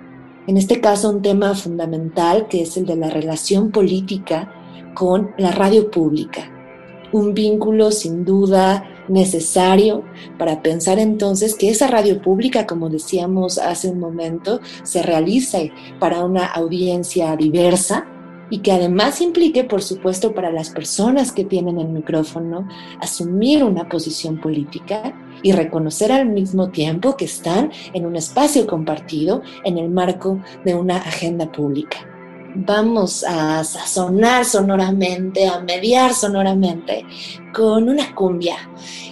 En 0.46 0.58
este 0.58 0.80
caso, 0.80 1.10
un 1.10 1.24
tema 1.24 1.56
fundamental 1.56 2.48
que 2.48 2.62
es 2.62 2.78
el 2.78 2.86
de 2.86 2.96
la 2.96 3.10
relación 3.10 3.72
política 3.72 4.54
con 4.94 5.32
la 5.40 5.52
radio 5.52 5.90
pública. 5.90 6.52
Un 7.12 7.34
vínculo 7.34 7.90
sin 7.90 8.26
duda 8.26 8.93
necesario 9.08 10.04
para 10.38 10.62
pensar 10.62 11.00
entonces 11.00 11.56
que 11.56 11.70
esa 11.70 11.88
radio 11.88 12.22
pública, 12.22 12.66
como 12.66 12.90
decíamos 12.90 13.58
hace 13.58 13.90
un 13.90 14.00
momento, 14.00 14.60
se 14.84 15.04
realice 15.04 15.72
para 16.00 16.24
una 16.24 16.46
audiencia 16.46 17.36
diversa 17.36 18.08
y 18.50 18.60
que 18.60 18.72
además 18.72 19.22
implique, 19.22 19.64
por 19.64 19.82
supuesto, 19.82 20.34
para 20.34 20.52
las 20.52 20.70
personas 20.70 21.32
que 21.32 21.44
tienen 21.44 21.80
el 21.80 21.88
micrófono, 21.88 22.68
asumir 23.00 23.64
una 23.64 23.90
posición 23.90 24.40
política 24.40 25.14
y 25.42 25.54
reconocer 25.54 26.12
al 26.12 26.28
mismo 26.28 26.70
tiempo 26.70 27.18
que 27.18 27.26
están 27.26 27.72
en 27.94 28.06
un 28.06 28.16
espacio 28.16 28.68
compartido 28.68 29.42
en 29.64 29.78
el 29.78 29.90
marco 29.90 30.40
de 30.66 30.76
una 30.76 30.98
agenda 30.98 31.52
pública 31.52 32.13
vamos 32.56 33.24
a 33.24 33.64
sazonar 33.64 34.46
sonoramente, 34.46 35.48
a 35.48 35.60
mediar 35.60 36.14
sonoramente 36.14 37.06
con 37.54 37.90
una 37.90 38.14
cumbia. 38.16 38.58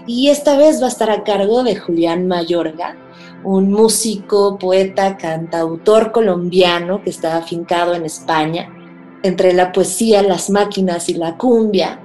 Y 0.07 0.29
esta 0.29 0.57
vez 0.57 0.81
va 0.81 0.85
a 0.85 0.89
estar 0.89 1.09
a 1.09 1.23
cargo 1.23 1.63
de 1.63 1.75
Julián 1.75 2.27
Mayorga, 2.27 2.95
un 3.43 3.71
músico, 3.71 4.57
poeta, 4.57 5.17
cantautor 5.17 6.11
colombiano 6.11 7.03
que 7.03 7.09
está 7.09 7.37
afincado 7.37 7.93
en 7.95 8.05
España, 8.05 8.69
entre 9.23 9.53
la 9.53 9.71
poesía, 9.71 10.21
las 10.21 10.49
máquinas 10.49 11.09
y 11.09 11.15
la 11.15 11.37
cumbia, 11.37 11.99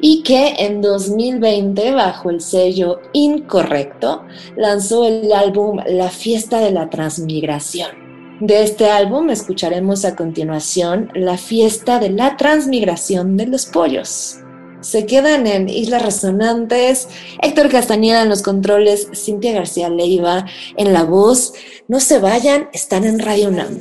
y 0.00 0.22
que 0.22 0.54
en 0.58 0.80
2020, 0.80 1.92
bajo 1.92 2.30
el 2.30 2.40
sello 2.40 3.00
Incorrecto, 3.12 4.24
lanzó 4.56 5.06
el 5.06 5.32
álbum 5.32 5.78
La 5.86 6.08
Fiesta 6.08 6.58
de 6.58 6.72
la 6.72 6.90
Transmigración. 6.90 8.01
De 8.42 8.64
este 8.64 8.90
álbum 8.90 9.30
escucharemos 9.30 10.04
a 10.04 10.16
continuación 10.16 11.12
La 11.14 11.38
fiesta 11.38 12.00
de 12.00 12.10
la 12.10 12.36
transmigración 12.36 13.36
de 13.36 13.46
los 13.46 13.66
pollos. 13.66 14.38
Se 14.80 15.06
quedan 15.06 15.46
en 15.46 15.68
Islas 15.68 16.02
Resonantes, 16.02 17.08
Héctor 17.40 17.68
Castañeda 17.68 18.22
en 18.22 18.28
los 18.28 18.42
controles, 18.42 19.06
Cintia 19.14 19.52
García 19.52 19.88
Leiva 19.90 20.44
en 20.76 20.92
la 20.92 21.04
voz. 21.04 21.52
No 21.86 22.00
se 22.00 22.18
vayan, 22.18 22.68
están 22.72 23.04
en 23.04 23.20
Radio 23.20 23.48
UNAM. 23.50 23.80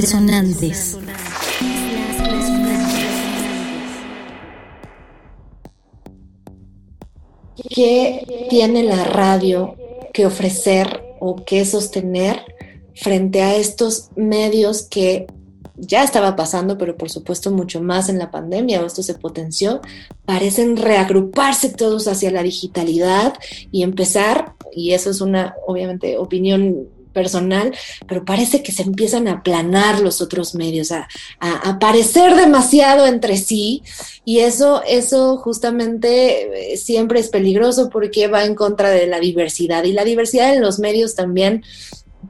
Resonantes. 0.00 0.96
¿Qué 7.68 8.46
tiene 8.48 8.82
la 8.84 9.04
radio 9.04 9.76
que 10.14 10.24
ofrecer 10.24 11.02
o 11.20 11.44
que 11.44 11.66
sostener 11.66 12.40
frente 12.94 13.42
a 13.42 13.54
estos 13.56 14.08
medios 14.16 14.84
que 14.84 15.26
ya 15.76 16.02
estaba 16.02 16.34
pasando, 16.34 16.78
pero 16.78 16.96
por 16.96 17.10
supuesto 17.10 17.50
mucho 17.50 17.82
más 17.82 18.08
en 18.08 18.18
la 18.18 18.30
pandemia, 18.30 18.80
esto 18.80 19.02
se 19.02 19.14
potenció, 19.14 19.82
parecen 20.24 20.78
reagruparse 20.78 21.68
todos 21.68 22.08
hacia 22.08 22.30
la 22.30 22.42
digitalidad 22.42 23.34
y 23.70 23.82
empezar, 23.82 24.54
y 24.74 24.92
eso 24.92 25.10
es 25.10 25.20
una, 25.20 25.54
obviamente, 25.66 26.16
opinión 26.16 26.88
personal, 27.12 27.74
pero 28.06 28.24
parece 28.24 28.62
que 28.62 28.72
se 28.72 28.82
empiezan 28.82 29.28
a 29.28 29.32
aplanar 29.32 30.00
los 30.00 30.20
otros 30.20 30.54
medios, 30.54 30.92
a, 30.92 31.08
a, 31.40 31.78
demasiado 32.36 33.06
entre 33.06 33.36
sí, 33.36 33.82
y 34.24 34.40
eso, 34.40 34.82
eso 34.86 35.36
justamente 35.38 36.72
eh, 36.72 36.76
siempre 36.76 37.20
es 37.20 37.28
peligroso 37.28 37.90
porque 37.90 38.28
va 38.28 38.44
en 38.44 38.54
contra 38.54 38.90
de 38.90 39.06
la 39.06 39.20
diversidad, 39.20 39.84
y 39.84 39.92
la 39.92 40.04
diversidad 40.04 40.54
en 40.54 40.62
los 40.62 40.78
medios 40.78 41.14
también 41.14 41.62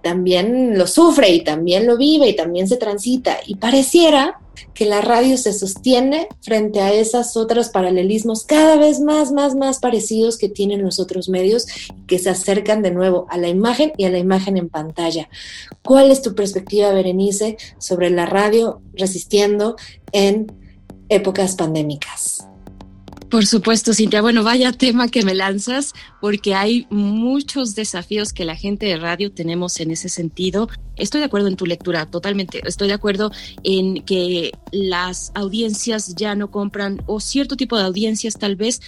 también 0.03 0.79
lo 0.79 0.87
sufre 0.87 1.31
y 1.31 1.45
también 1.45 1.87
lo 1.87 1.97
vive 1.97 2.29
y 2.29 2.37
también 2.37 2.69
se 2.69 2.77
transita. 2.77 3.39
Y 3.47 3.57
pareciera 3.57 4.41
que 4.75 4.85
la 4.85 5.01
radio 5.01 5.37
se 5.37 5.53
sostiene 5.53 6.29
frente 6.43 6.81
a 6.81 6.93
esos 6.93 7.37
otros 7.37 7.71
paralelismos 7.71 8.45
cada 8.45 8.77
vez 8.77 9.01
más, 9.01 9.33
más, 9.33 9.55
más 9.55 9.79
parecidos 9.79 10.39
que 10.39 10.49
tienen 10.49 10.83
los 10.83 10.99
otros 10.99 11.29
medios 11.29 11.67
que 12.07 12.19
se 12.19 12.31
acercan 12.31 12.83
de 12.83 12.91
nuevo 12.91 13.27
a 13.31 13.39
la 13.39 13.49
imagen 13.49 13.93
y 13.97 14.05
a 14.05 14.11
la 14.11 14.19
imagen 14.19 14.57
en 14.57 14.69
pantalla. 14.69 15.29
¿Cuál 15.83 16.11
es 16.11 16.23
tu 16.23 16.35
perspectiva, 16.35 16.93
Berenice, 16.93 17.57
sobre 17.79 18.11
la 18.11 18.27
radio 18.27 18.83
resistiendo 18.95 19.77
en 20.13 20.53
épocas 21.09 21.57
pandémicas? 21.57 22.50
Por 23.31 23.47
supuesto, 23.47 23.95
Cintia. 23.95 24.23
Bueno, 24.23 24.43
vaya 24.43 24.73
tema 24.73 25.07
que 25.07 25.23
me 25.25 25.37
lanzas, 25.37 25.95
porque 26.21 26.57
hay 26.57 26.89
muchos 26.91 27.77
desafíos 27.77 28.33
que 28.33 28.45
la 28.45 28.57
gente 28.57 28.87
de 28.87 28.97
radio 28.97 29.31
tenemos 29.31 29.79
en 29.79 29.93
ese 29.93 30.09
sentido. 30.09 30.69
Estoy 30.97 31.21
de 31.21 31.27
acuerdo 31.27 31.47
en 31.47 31.55
tu 31.55 31.65
lectura, 31.65 32.07
totalmente. 32.07 32.61
Estoy 32.67 32.89
de 32.89 32.95
acuerdo 32.95 33.31
en 33.63 34.03
que 34.03 34.51
las 34.73 35.31
audiencias 35.37 36.17
ya 36.17 36.35
no 36.35 36.51
compran, 36.51 37.05
o 37.07 37.21
cierto 37.21 37.57
tipo 37.57 37.79
de 37.79 37.85
audiencias 37.85 38.35
tal 38.35 38.57
vez 38.57 38.81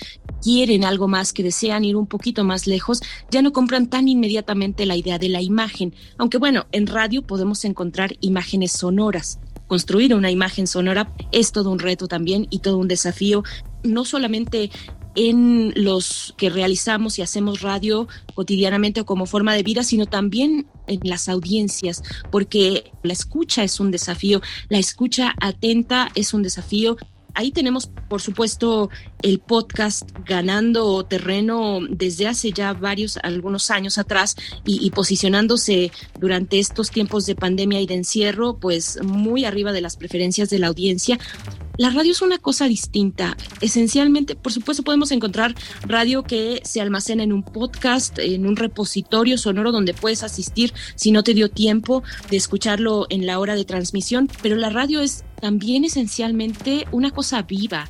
quieren 0.43 0.85
algo 0.85 1.07
más, 1.07 1.33
que 1.33 1.45
desean 1.45 1.85
ir 1.85 1.95
un 1.95 2.09
poquito 2.09 2.43
más 2.43 2.67
lejos, 2.67 3.01
ya 3.31 3.43
no 3.43 3.53
compran 3.53 3.89
tan 3.89 4.09
inmediatamente 4.09 4.87
la 4.87 4.97
idea 4.97 5.21
de 5.21 5.29
la 5.29 5.41
imagen. 5.41 5.95
Aunque 6.19 6.39
bueno, 6.39 6.67
en 6.73 6.89
radio 6.89 7.23
podemos 7.23 7.65
encontrar 7.65 8.17
imágenes 8.21 8.73
sonoras 8.73 9.39
construir 9.73 10.15
una 10.15 10.31
imagen 10.31 10.67
sonora 10.67 11.15
es 11.33 11.51
todo 11.51 11.71
un 11.71 11.79
reto 11.79 12.07
también 12.07 12.47
y 12.51 12.59
todo 12.59 12.77
un 12.77 12.89
desafío 12.89 13.43
no 13.83 14.05
solamente 14.05 14.71
en 15.15 15.73
los 15.77 16.35
que 16.37 16.51
realizamos 16.51 17.19
y 17.19 17.23
hacemos 17.23 17.61
radio 17.61 18.09
cotidianamente 18.35 19.01
o 19.01 19.07
como 19.07 19.27
forma 19.27 19.55
de 19.55 19.63
vida, 19.63 19.85
sino 19.85 20.07
también 20.07 20.67
en 20.87 21.01
las 21.03 21.29
audiencias, 21.29 22.03
porque 22.31 22.93
la 23.03 23.13
escucha 23.13 23.63
es 23.63 23.79
un 23.81 23.91
desafío, 23.91 24.41
la 24.69 24.79
escucha 24.79 25.35
atenta 25.41 26.11
es 26.15 26.33
un 26.35 26.43
desafío. 26.43 26.97
Ahí 27.35 27.51
tenemos, 27.51 27.91
por 28.11 28.21
supuesto, 28.21 28.91
el 29.23 29.39
podcast 29.39 30.07
ganando 30.27 31.03
terreno 31.05 31.81
desde 31.89 32.27
hace 32.27 32.53
ya 32.53 32.75
varios, 32.75 33.17
algunos 33.23 33.71
años 33.71 33.97
atrás 33.97 34.37
y, 34.67 34.91
posicionándose 34.91 35.93
durante 36.21 36.59
estos 36.59 36.91
tiempos 36.91 37.25
de 37.25 37.35
pandemia 37.35 37.81
y 37.81 37.87
de 37.87 37.95
encierro, 37.95 38.59
pues 38.59 39.03
muy 39.03 39.47
arriba 39.47 39.73
de 39.73 39.81
las 39.81 39.97
preferencias 39.97 40.51
de 40.51 40.59
la 40.59 40.67
audiencia. 40.67 41.19
La 41.79 41.89
radio 41.89 42.13
es 42.13 42.21
una 42.21 42.39
cosa 42.39 42.69
distinta. 42.69 43.37
Esencialmente, 43.63 44.35
por 44.35 44.53
supuesto, 44.53 44.83
podemos 44.83 45.11
encontrar 45.11 45.55
radio 45.87 46.23
que 46.23 46.61
se 46.65 46.83
almacena 46.83 47.23
en 47.23 47.33
un 47.33 47.43
podcast, 47.43 48.19
en 48.19 48.47
un 48.47 48.57
repositorio 48.57 49.39
sonoro 49.39 49.73
donde 49.73 49.95
puedes 49.95 50.23
asistir 50.23 50.75
si 50.97 51.13
no 51.13 51.23
te 51.23 51.33
dio 51.33 51.51
tiempo 51.51 52.03
de 52.31 52.37
escucharlo 52.37 53.07
en 53.09 53.25
la 53.25 53.39
hora 53.39 53.55
de 53.55 53.65
transmisión, 53.65 54.29
pero 54.43 54.57
la 54.57 54.69
radio 54.69 55.01
es 55.01 55.25
también 55.41 55.85
esencialmente 55.85 56.87
una 56.93 57.11
cosa 57.11 57.41
viva. 57.43 57.89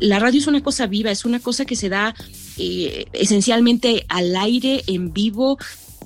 La 0.00 0.18
radio 0.18 0.40
es 0.40 0.48
una 0.48 0.60
cosa 0.60 0.88
viva, 0.88 1.12
es 1.12 1.24
una 1.24 1.38
cosa 1.38 1.64
que 1.64 1.76
se 1.76 1.88
da 1.88 2.16
eh, 2.58 3.06
esencialmente 3.12 4.04
al 4.08 4.34
aire, 4.34 4.82
en 4.88 5.12
vivo, 5.12 5.58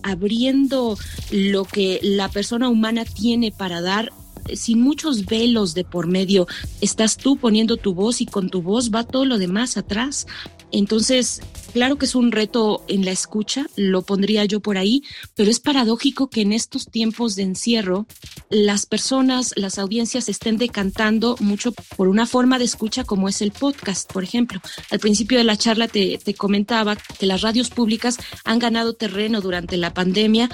abriendo 0.03 0.99
lo 1.31 1.65
que 1.65 1.99
la 2.03 2.29
persona 2.29 2.69
humana 2.69 3.07
tiene 3.07 3.53
para 3.53 3.81
dar 3.81 4.13
sin 4.55 4.81
muchos 4.81 5.27
velos 5.27 5.75
de 5.75 5.85
por 5.85 6.07
medio, 6.07 6.47
estás 6.81 7.17
tú 7.17 7.37
poniendo 7.37 7.77
tu 7.77 7.95
voz 7.95 8.21
y 8.21 8.27
con 8.27 8.51
tu 8.51 8.63
voz 8.63 8.91
va 8.91 9.05
todo 9.05 9.25
lo 9.25 9.39
demás 9.39 9.77
atrás. 9.77 10.27
Entonces, 10.73 11.41
claro 11.73 11.97
que 11.97 12.07
es 12.07 12.15
un 12.15 12.33
reto 12.33 12.85
en 12.89 13.05
la 13.05 13.13
escucha, 13.13 13.67
lo 13.77 14.03
pondría 14.03 14.45
yo 14.45 14.61
por 14.61 14.79
ahí, 14.79 15.03
pero 15.35 15.51
es 15.51 15.61
paradójico 15.61 16.29
que 16.29 16.41
en 16.41 16.53
estos 16.53 16.87
tiempos 16.87 17.37
de 17.37 17.45
encierro 17.45 18.07
las 18.51 18.87
personas, 18.87 19.53
las 19.57 19.79
audiencias 19.79 20.29
estén 20.29 20.57
decantando 20.57 21.37
mucho 21.41 21.73
por 21.97 22.09
una 22.09 22.27
forma 22.27 22.59
de 22.59 22.65
escucha 22.65 23.05
como 23.05 23.29
es 23.29 23.43
el 23.43 23.53
podcast, 23.53 24.13
por 24.13 24.25
ejemplo. 24.25 24.61
Al 24.91 24.99
principio 24.99 25.39
de 25.39 25.45
la 25.45 25.57
charla 25.57 25.87
te, 25.89 26.19
te 26.19 26.35
comentaba 26.35 26.97
que 26.97 27.27
las 27.27 27.43
radios 27.43 27.71
públicas 27.71 28.19
han 28.45 28.59
ganado 28.59 28.95
terreno 28.95 29.41
durante 29.41 29.77
la 29.77 29.95
pandemia 29.95 30.51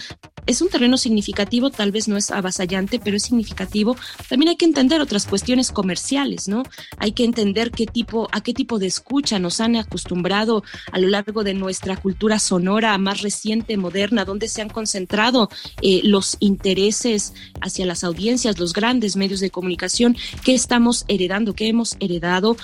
es 0.46 0.60
un 0.60 0.68
terreno 0.68 0.96
significativo, 0.96 1.70
tal 1.70 1.92
vez 1.92 2.08
no 2.08 2.16
es 2.16 2.30
avasallante, 2.30 2.98
pero 2.98 3.16
es 3.16 3.24
significativo. 3.24 3.96
También 4.28 4.50
hay 4.50 4.56
que 4.56 4.64
entender 4.64 5.00
otras 5.00 5.26
cuestiones 5.26 5.70
comerciales, 5.70 6.48
¿no? 6.48 6.64
Hay 6.98 7.12
que 7.12 7.24
entender 7.24 7.70
qué 7.70 7.86
tipo, 7.86 8.28
a 8.32 8.40
qué 8.42 8.52
tipo 8.52 8.78
de 8.78 8.86
escucha 8.86 9.38
nos 9.38 9.60
han 9.60 9.76
acostumbrado 9.76 10.64
a 10.90 10.98
lo 10.98 11.08
largo 11.08 11.44
de 11.44 11.54
nuestra 11.54 11.96
cultura 11.96 12.38
sonora 12.38 12.96
más 12.98 13.22
reciente, 13.22 13.76
moderna, 13.76 14.24
donde 14.24 14.48
se 14.48 14.62
han 14.62 14.68
concentrado 14.68 15.48
eh, 15.80 16.00
los 16.02 16.36
intereses 16.40 17.34
hacia 17.60 17.86
las 17.86 18.04
audiencias, 18.04 18.58
los 18.58 18.72
grandes 18.72 19.16
medios 19.16 19.40
de 19.40 19.50
comunicación, 19.50 20.16
qué 20.44 20.54
estamos 20.54 21.04
heredando, 21.08 21.54
qué 21.54 21.68
hemos 21.68 21.96
heredado 22.00 22.56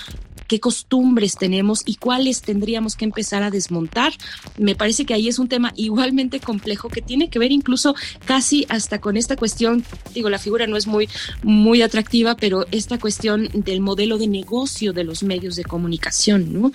qué 0.49 0.59
costumbres 0.59 1.35
tenemos 1.35 1.83
y 1.85 1.95
cuáles 1.95 2.41
tendríamos 2.41 2.95
que 2.95 3.05
empezar 3.05 3.43
a 3.43 3.51
desmontar. 3.51 4.13
Me 4.57 4.75
parece 4.75 5.05
que 5.05 5.13
ahí 5.13 5.27
es 5.27 5.37
un 5.39 5.47
tema 5.47 5.71
igualmente 5.75 6.39
complejo 6.39 6.89
que 6.89 7.01
tiene 7.01 7.29
que 7.29 7.39
ver 7.39 7.51
incluso 7.51 7.95
casi 8.25 8.65
hasta 8.67 8.99
con 8.99 9.15
esta 9.15 9.37
cuestión, 9.37 9.85
digo, 10.13 10.29
la 10.29 10.39
figura 10.39 10.65
no 10.65 10.75
es 10.75 10.87
muy, 10.87 11.07
muy 11.43 11.83
atractiva, 11.83 12.35
pero 12.35 12.65
esta 12.71 12.97
cuestión 12.97 13.47
del 13.53 13.79
modelo 13.79 14.17
de 14.17 14.27
negocio 14.27 14.91
de 14.91 15.03
los 15.03 15.21
medios 15.21 15.55
de 15.55 15.63
comunicación, 15.63 16.51
¿no? 16.51 16.71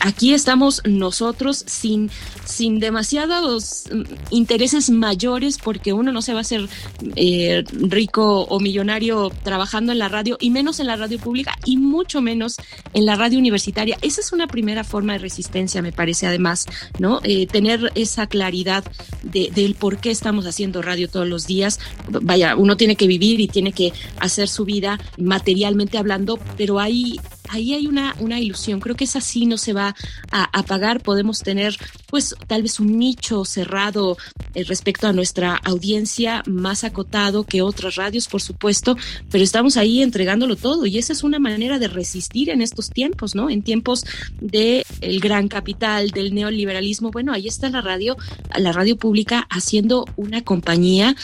Aquí 0.00 0.34
estamos 0.34 0.82
nosotros 0.84 1.64
sin, 1.66 2.10
sin 2.44 2.78
demasiados 2.78 3.84
mm, 3.90 4.02
intereses 4.30 4.90
mayores 4.90 5.56
porque 5.56 5.94
uno 5.94 6.12
no 6.12 6.20
se 6.20 6.34
va 6.34 6.40
a 6.40 6.42
hacer 6.42 6.68
eh, 7.16 7.64
rico 7.72 8.42
o 8.42 8.60
millonario 8.60 9.30
trabajando 9.42 9.92
en 9.92 9.98
la 9.98 10.08
radio 10.08 10.36
y 10.40 10.50
menos 10.50 10.78
en 10.78 10.88
la 10.88 10.96
radio 10.96 11.18
pública 11.18 11.56
y 11.64 11.78
mucho 11.78 12.20
menos 12.20 12.56
en 12.92 13.06
la 13.06 13.13
radio 13.16 13.38
universitaria. 13.38 13.98
Esa 14.02 14.20
es 14.20 14.32
una 14.32 14.46
primera 14.46 14.84
forma 14.84 15.14
de 15.14 15.18
resistencia, 15.18 15.82
me 15.82 15.92
parece, 15.92 16.26
además, 16.26 16.66
¿no? 16.98 17.20
Eh, 17.22 17.46
tener 17.46 17.92
esa 17.94 18.26
claridad 18.26 18.84
de, 19.22 19.50
del 19.54 19.74
por 19.74 19.98
qué 19.98 20.10
estamos 20.10 20.46
haciendo 20.46 20.82
radio 20.82 21.08
todos 21.08 21.28
los 21.28 21.46
días. 21.46 21.80
Vaya, 22.08 22.56
uno 22.56 22.76
tiene 22.76 22.96
que 22.96 23.06
vivir 23.06 23.40
y 23.40 23.48
tiene 23.48 23.72
que 23.72 23.92
hacer 24.18 24.48
su 24.48 24.64
vida 24.64 24.98
materialmente 25.18 25.98
hablando, 25.98 26.38
pero 26.56 26.78
hay 26.78 27.18
ahí 27.48 27.74
hay 27.74 27.86
una, 27.86 28.14
una 28.20 28.40
ilusión. 28.40 28.80
Creo 28.80 28.96
que 28.96 29.04
esa 29.04 29.20
sí 29.20 29.46
no 29.46 29.58
se 29.58 29.72
va 29.72 29.94
a 30.30 30.58
apagar. 30.58 31.02
Podemos 31.02 31.40
tener, 31.40 31.76
pues, 32.08 32.34
tal 32.46 32.62
vez 32.62 32.80
un 32.80 32.98
nicho 32.98 33.44
cerrado 33.44 34.16
eh, 34.54 34.64
respecto 34.64 35.06
a 35.06 35.12
nuestra 35.12 35.56
audiencia 35.56 36.42
más 36.46 36.84
acotado 36.84 37.44
que 37.44 37.62
otras 37.62 37.96
radios, 37.96 38.28
por 38.28 38.42
supuesto, 38.42 38.96
pero 39.30 39.44
estamos 39.44 39.76
ahí 39.76 40.02
entregándolo 40.02 40.56
todo 40.56 40.86
y 40.86 40.98
esa 40.98 41.12
es 41.12 41.22
una 41.22 41.38
manera 41.38 41.78
de 41.78 41.88
resistir 41.88 42.50
en 42.50 42.62
estos 42.62 42.90
tiempos, 42.90 43.34
¿no? 43.34 43.50
En 43.50 43.62
tiempos 43.62 44.04
de 44.40 44.84
el 45.00 45.20
gran 45.20 45.48
capital, 45.48 46.10
del 46.10 46.34
neoliberalismo. 46.34 47.10
Bueno, 47.10 47.32
ahí 47.32 47.48
está 47.48 47.68
la 47.70 47.80
radio, 47.80 48.16
la 48.56 48.72
radio 48.72 48.96
pública 48.96 49.46
haciendo 49.50 50.04
una 50.16 50.42
compañía 50.42 51.16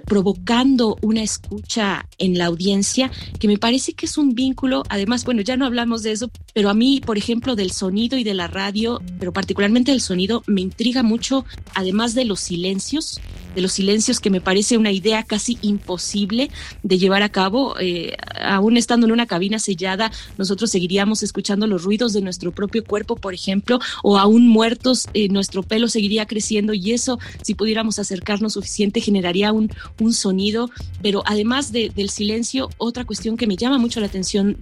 provocando 0.00 0.96
una 1.00 1.22
escucha 1.22 2.06
en 2.18 2.38
la 2.38 2.46
audiencia 2.46 3.10
que 3.38 3.48
me 3.48 3.58
parece 3.58 3.94
que 3.94 4.06
es 4.06 4.18
un 4.18 4.34
vínculo, 4.34 4.82
además, 4.88 5.24
bueno, 5.24 5.42
ya 5.42 5.55
no 5.56 5.66
hablamos 5.66 6.02
de 6.02 6.12
eso, 6.12 6.30
pero 6.54 6.70
a 6.70 6.74
mí, 6.74 7.00
por 7.04 7.18
ejemplo, 7.18 7.56
del 7.56 7.70
sonido 7.70 8.18
y 8.18 8.24
de 8.24 8.34
la 8.34 8.46
radio, 8.46 9.00
pero 9.18 9.32
particularmente 9.32 9.90
del 9.90 10.00
sonido, 10.00 10.42
me 10.46 10.60
intriga 10.60 11.02
mucho, 11.02 11.44
además 11.74 12.14
de 12.14 12.24
los 12.24 12.40
silencios, 12.40 13.20
de 13.54 13.62
los 13.62 13.72
silencios 13.72 14.20
que 14.20 14.28
me 14.28 14.42
parece 14.42 14.76
una 14.76 14.92
idea 14.92 15.22
casi 15.22 15.58
imposible 15.62 16.50
de 16.82 16.98
llevar 16.98 17.22
a 17.22 17.30
cabo. 17.30 17.74
Eh, 17.80 18.14
aún 18.38 18.76
estando 18.76 19.06
en 19.06 19.12
una 19.12 19.26
cabina 19.26 19.58
sellada, 19.58 20.12
nosotros 20.36 20.70
seguiríamos 20.70 21.22
escuchando 21.22 21.66
los 21.66 21.82
ruidos 21.82 22.12
de 22.12 22.20
nuestro 22.20 22.52
propio 22.52 22.84
cuerpo, 22.84 23.16
por 23.16 23.32
ejemplo, 23.32 23.80
o 24.02 24.18
aún 24.18 24.46
muertos, 24.46 25.08
eh, 25.14 25.28
nuestro 25.28 25.62
pelo 25.62 25.88
seguiría 25.88 26.26
creciendo 26.26 26.74
y 26.74 26.92
eso, 26.92 27.18
si 27.42 27.54
pudiéramos 27.54 27.98
acercarnos 27.98 28.52
suficiente, 28.52 29.00
generaría 29.00 29.52
un, 29.52 29.70
un 30.00 30.12
sonido. 30.12 30.70
Pero 31.02 31.22
además 31.24 31.72
de, 31.72 31.90
del 31.94 32.10
silencio, 32.10 32.68
otra 32.76 33.04
cuestión 33.04 33.38
que 33.38 33.46
me 33.46 33.56
llama 33.56 33.78
mucho 33.78 34.00
la 34.00 34.06
atención 34.06 34.58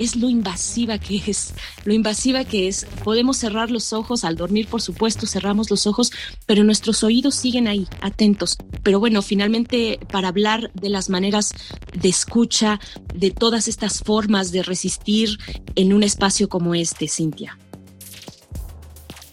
es 0.00 0.16
lo 0.16 0.30
invasiva 0.30 0.98
que 0.98 1.22
es, 1.26 1.52
lo 1.84 1.92
invasiva 1.92 2.44
que 2.44 2.66
es. 2.66 2.86
Podemos 3.04 3.36
cerrar 3.36 3.70
los 3.70 3.92
ojos, 3.92 4.24
al 4.24 4.34
dormir 4.34 4.66
por 4.66 4.80
supuesto 4.80 5.26
cerramos 5.26 5.70
los 5.70 5.86
ojos, 5.86 6.10
pero 6.46 6.64
nuestros 6.64 7.04
oídos 7.04 7.34
siguen 7.34 7.68
ahí, 7.68 7.86
atentos. 8.00 8.56
Pero 8.82 8.98
bueno, 8.98 9.20
finalmente 9.20 10.00
para 10.10 10.28
hablar 10.28 10.72
de 10.72 10.88
las 10.88 11.10
maneras 11.10 11.52
de 11.92 12.08
escucha, 12.08 12.80
de 13.14 13.30
todas 13.30 13.68
estas 13.68 14.00
formas 14.00 14.52
de 14.52 14.62
resistir 14.62 15.38
en 15.76 15.92
un 15.92 16.02
espacio 16.02 16.48
como 16.48 16.74
este, 16.74 17.06
Cintia. 17.06 17.58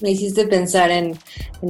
Me 0.02 0.12
hiciste 0.12 0.48
pensar 0.48 0.92
en, 0.92 1.18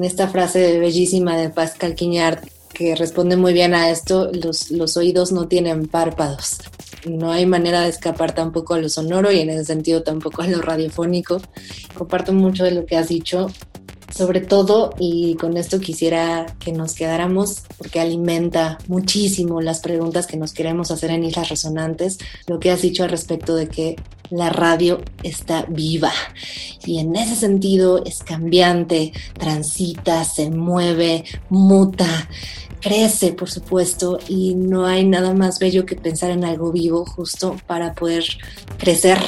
esta 0.02 0.28
frase 0.28 0.80
bellísima 0.80 1.38
de 1.38 1.50
Pascal 1.50 1.94
Quiñard 1.96 2.40
que 2.74 2.96
responde 2.96 3.38
muy 3.38 3.54
bien 3.54 3.74
a 3.74 3.90
esto, 3.90 4.32
los, 4.34 4.70
los 4.72 4.98
oídos 4.98 5.32
no 5.32 5.48
tienen 5.48 5.88
párpados 5.88 6.58
no 7.08 7.32
hay 7.32 7.46
manera 7.46 7.82
de 7.82 7.90
escapar 7.90 8.34
tampoco 8.34 8.74
a 8.74 8.80
lo 8.80 8.90
sonoro 8.90 9.32
y 9.32 9.40
en 9.40 9.50
ese 9.50 9.66
sentido 9.66 10.04
tampoco 10.04 10.42
a 10.42 10.48
lo 10.48 10.62
radiofónico. 10.62 11.42
Comparto 11.96 12.34
mucho 12.34 12.64
de 12.64 12.72
lo 12.72 12.86
que 12.86 12.98
has 12.98 13.10
dicho, 13.10 13.48
sobre 14.16 14.42
todo, 14.42 14.94
y 15.00 15.36
con 15.36 15.58
esto 15.58 15.80
quisiera 15.80 16.46
que 16.60 16.72
nos 16.72 16.94
quedáramos, 16.94 17.64
porque 17.78 18.00
alimenta 18.00 18.78
muchísimo 18.88 19.62
las 19.62 19.82
preguntas 19.82 20.28
que 20.28 20.38
nos 20.38 20.54
queremos 20.54 20.92
hacer 20.92 21.12
en 21.12 21.24
Islas 21.24 21.50
Resonantes, 21.50 22.18
lo 22.48 22.60
que 22.60 22.72
has 22.72 22.82
dicho 22.82 23.04
al 23.04 23.10
respecto 23.10 23.56
de 23.56 23.68
que 23.68 23.96
la 24.30 24.50
radio 24.50 25.02
está 25.24 25.66
viva 25.68 26.12
y 26.86 27.00
en 27.00 27.16
ese 27.16 27.36
sentido 27.36 28.04
es 28.06 28.24
cambiante, 28.24 29.14
transita, 29.38 30.24
se 30.24 30.50
mueve, 30.50 31.24
muta 31.50 32.28
crece, 32.82 33.34
por 33.34 33.50
supuesto, 33.50 34.20
y 34.28 34.56
no 34.56 34.86
hay 34.86 35.06
nada 35.06 35.34
más 35.34 35.60
bello 35.60 35.86
que 35.86 35.96
pensar 35.96 36.32
en 36.32 36.44
algo 36.44 36.72
vivo 36.72 37.06
justo 37.06 37.56
para 37.66 37.94
poder 37.94 38.24
crecer 38.78 39.20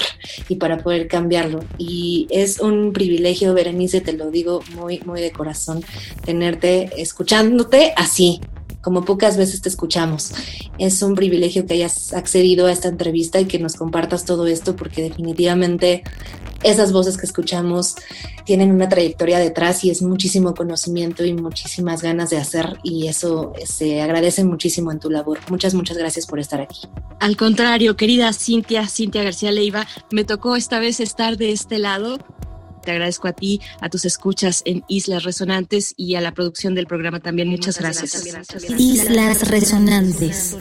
y 0.47 0.55
para 0.55 0.77
poder 0.77 1.07
cambiarlo. 1.07 1.59
Y 1.77 2.27
es 2.29 2.59
un 2.59 2.93
privilegio, 2.93 3.53
Berenice, 3.53 4.01
te 4.01 4.13
lo 4.13 4.31
digo 4.31 4.61
muy, 4.75 4.99
muy 5.05 5.21
de 5.21 5.31
corazón, 5.31 5.83
tenerte 6.23 6.89
escuchándote 7.01 7.93
así, 7.95 8.41
como 8.89 9.05
pocas 9.05 9.37
veces 9.37 9.61
te 9.61 9.69
escuchamos. 9.69 10.31
Es 10.79 11.03
un 11.03 11.13
privilegio 11.13 11.67
que 11.67 11.75
hayas 11.75 12.11
accedido 12.11 12.65
a 12.65 12.71
esta 12.71 12.87
entrevista 12.87 13.39
y 13.39 13.45
que 13.45 13.59
nos 13.59 13.75
compartas 13.75 14.25
todo 14.25 14.47
esto 14.47 14.75
porque 14.75 15.03
definitivamente 15.03 16.01
esas 16.63 16.91
voces 16.91 17.15
que 17.15 17.27
escuchamos 17.27 17.97
tienen 18.45 18.71
una 18.71 18.89
trayectoria 18.89 19.37
detrás 19.37 19.83
y 19.83 19.91
es 19.91 20.01
muchísimo 20.01 20.55
conocimiento 20.55 21.23
y 21.23 21.33
muchísimas 21.33 22.01
ganas 22.01 22.31
de 22.31 22.37
hacer 22.37 22.79
y 22.81 23.05
eso 23.05 23.53
se 23.63 24.01
agradece 24.01 24.43
muchísimo 24.43 24.91
en 24.91 24.97
tu 24.97 25.11
labor. 25.11 25.37
Muchas, 25.51 25.75
muchas 25.75 25.95
gracias 25.95 26.25
por 26.25 26.39
estar 26.39 26.59
aquí. 26.59 26.87
Al 27.19 27.37
contrario, 27.37 27.95
querida 27.95 28.33
Cintia, 28.33 28.87
Cintia 28.87 29.21
García 29.21 29.51
Leiva, 29.51 29.85
me 30.09 30.23
tocó 30.23 30.55
esta 30.55 30.79
vez 30.79 30.99
estar 30.99 31.37
de 31.37 31.51
este 31.51 31.77
lado 31.77 32.17
te 32.89 32.93
agradezco 32.93 33.27
a 33.27 33.33
ti, 33.33 33.61
a 33.81 33.89
tus 33.89 34.03
escuchas 34.05 34.63
en 34.65 34.83
Islas 34.87 35.23
Resonantes 35.23 35.93
y 35.95 36.15
a 36.15 36.21
la 36.21 36.33
producción 36.33 36.73
del 36.73 36.87
programa 36.87 37.19
también. 37.19 37.47
Muchas 37.47 37.77
gracias. 37.77 38.25
Islas 38.79 39.47
Resonantes. 39.47 40.57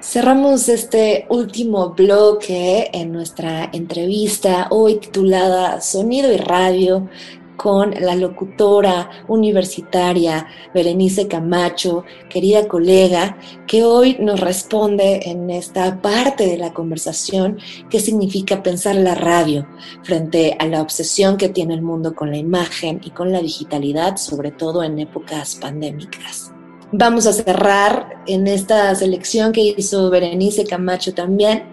Cerramos 0.00 0.70
este 0.70 1.26
último 1.28 1.90
bloque 1.90 2.88
en 2.94 3.12
nuestra 3.12 3.68
entrevista 3.70 4.68
hoy 4.70 4.94
titulada 4.96 5.82
Sonido 5.82 6.32
y 6.32 6.38
Radio 6.38 7.10
con 7.56 7.92
la 7.92 8.14
locutora 8.14 9.10
universitaria 9.28 10.46
Berenice 10.72 11.28
Camacho, 11.28 12.04
querida 12.28 12.66
colega, 12.68 13.36
que 13.66 13.84
hoy 13.84 14.16
nos 14.20 14.40
responde 14.40 15.20
en 15.24 15.50
esta 15.50 16.00
parte 16.00 16.46
de 16.46 16.58
la 16.58 16.72
conversación 16.72 17.58
qué 17.90 18.00
significa 18.00 18.62
pensar 18.62 18.96
la 18.96 19.14
radio 19.14 19.66
frente 20.02 20.56
a 20.58 20.66
la 20.66 20.82
obsesión 20.82 21.36
que 21.36 21.48
tiene 21.48 21.74
el 21.74 21.82
mundo 21.82 22.14
con 22.14 22.30
la 22.30 22.36
imagen 22.36 23.00
y 23.04 23.10
con 23.10 23.32
la 23.32 23.40
digitalidad, 23.40 24.16
sobre 24.16 24.50
todo 24.50 24.82
en 24.82 24.98
épocas 24.98 25.56
pandémicas. 25.56 26.52
Vamos 26.92 27.26
a 27.26 27.32
cerrar 27.32 28.22
en 28.26 28.46
esta 28.46 28.94
selección 28.94 29.52
que 29.52 29.74
hizo 29.76 30.10
Berenice 30.10 30.64
Camacho 30.64 31.12
también 31.12 31.64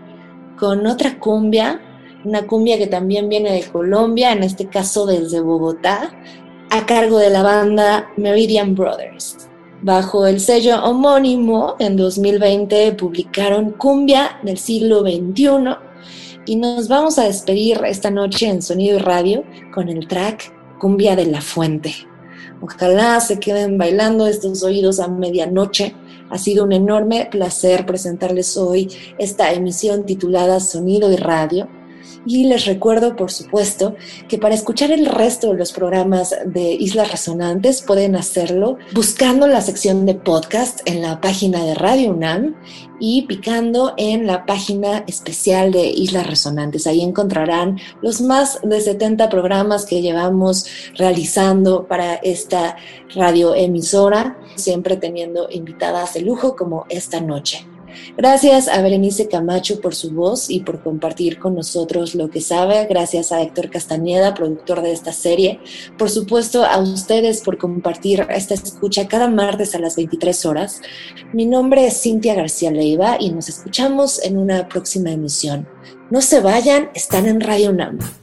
con 0.57 0.87
otra 0.87 1.19
cumbia 1.19 1.81
una 2.23 2.45
cumbia 2.45 2.77
que 2.77 2.87
también 2.87 3.29
viene 3.29 3.51
de 3.51 3.63
Colombia, 3.63 4.31
en 4.31 4.43
este 4.43 4.67
caso 4.67 5.05
desde 5.05 5.41
Bogotá, 5.41 6.13
a 6.69 6.85
cargo 6.85 7.17
de 7.17 7.29
la 7.29 7.43
banda 7.43 8.11
Meridian 8.17 8.75
Brothers. 8.75 9.49
Bajo 9.81 10.27
el 10.27 10.39
sello 10.39 10.83
homónimo, 10.83 11.75
en 11.79 11.97
2020 11.97 12.91
publicaron 12.93 13.71
Cumbia 13.71 14.39
del 14.43 14.57
siglo 14.57 15.01
XXI 15.01 15.75
y 16.45 16.55
nos 16.55 16.87
vamos 16.87 17.17
a 17.17 17.23
despedir 17.23 17.81
esta 17.85 18.11
noche 18.11 18.47
en 18.47 18.61
Sonido 18.61 18.97
y 18.97 19.01
Radio 19.01 19.43
con 19.73 19.89
el 19.89 20.07
track 20.07 20.53
Cumbia 20.79 21.15
de 21.15 21.25
la 21.25 21.41
Fuente. 21.41 21.93
Ojalá 22.61 23.19
se 23.21 23.39
queden 23.39 23.79
bailando 23.79 24.27
estos 24.27 24.61
oídos 24.61 24.99
a 24.99 25.07
medianoche. 25.07 25.95
Ha 26.29 26.37
sido 26.37 26.63
un 26.63 26.73
enorme 26.73 27.27
placer 27.31 27.85
presentarles 27.87 28.55
hoy 28.55 28.87
esta 29.17 29.51
emisión 29.51 30.05
titulada 30.05 30.59
Sonido 30.59 31.11
y 31.11 31.15
Radio 31.15 31.67
y 32.25 32.45
les 32.45 32.65
recuerdo, 32.65 33.15
por 33.15 33.31
supuesto, 33.31 33.95
que 34.27 34.37
para 34.37 34.55
escuchar 34.55 34.91
el 34.91 35.05
resto 35.05 35.51
de 35.51 35.57
los 35.57 35.71
programas 35.71 36.35
de 36.45 36.73
Islas 36.73 37.11
Resonantes 37.11 37.81
pueden 37.81 38.15
hacerlo 38.15 38.77
buscando 38.93 39.47
la 39.47 39.61
sección 39.61 40.05
de 40.05 40.15
podcast 40.15 40.81
en 40.85 41.01
la 41.01 41.21
página 41.21 41.63
de 41.63 41.75
Radio 41.75 42.11
UNAM 42.11 42.55
y 42.99 43.23
picando 43.23 43.95
en 43.97 44.27
la 44.27 44.45
página 44.45 45.03
especial 45.07 45.71
de 45.71 45.87
Islas 45.87 46.27
Resonantes. 46.27 46.85
Ahí 46.85 47.01
encontrarán 47.01 47.79
los 48.01 48.21
más 48.21 48.59
de 48.61 48.79
70 48.79 49.27
programas 49.29 49.85
que 49.85 50.01
llevamos 50.01 50.67
realizando 50.95 51.87
para 51.87 52.15
esta 52.15 52.77
radioemisora, 53.15 54.37
siempre 54.55 54.97
teniendo 54.97 55.47
invitadas 55.49 56.13
de 56.13 56.21
lujo 56.21 56.55
como 56.55 56.85
esta 56.89 57.19
noche. 57.19 57.70
Gracias 58.17 58.67
a 58.67 58.81
Berenice 58.81 59.27
Camacho 59.27 59.81
por 59.81 59.95
su 59.95 60.11
voz 60.11 60.49
y 60.49 60.61
por 60.61 60.81
compartir 60.81 61.39
con 61.39 61.55
nosotros 61.55 62.15
lo 62.15 62.29
que 62.29 62.41
sabe. 62.41 62.85
Gracias 62.89 63.31
a 63.31 63.41
Héctor 63.41 63.69
Castañeda, 63.69 64.33
productor 64.33 64.81
de 64.81 64.91
esta 64.91 65.13
serie. 65.13 65.59
Por 65.97 66.09
supuesto, 66.09 66.65
a 66.65 66.77
ustedes 66.79 67.41
por 67.41 67.57
compartir 67.57 68.25
esta 68.29 68.53
escucha 68.53 69.07
cada 69.07 69.27
martes 69.27 69.75
a 69.75 69.79
las 69.79 69.95
23 69.95 70.45
horas. 70.45 70.81
Mi 71.33 71.45
nombre 71.45 71.85
es 71.85 72.01
Cintia 72.01 72.35
García 72.35 72.71
Leiva 72.71 73.17
y 73.19 73.31
nos 73.31 73.49
escuchamos 73.49 74.21
en 74.23 74.37
una 74.37 74.67
próxima 74.67 75.11
emisión. 75.11 75.67
No 76.09 76.21
se 76.21 76.41
vayan, 76.41 76.89
están 76.93 77.25
en 77.25 77.41
Radio 77.41 77.71
NAM. 77.71 78.20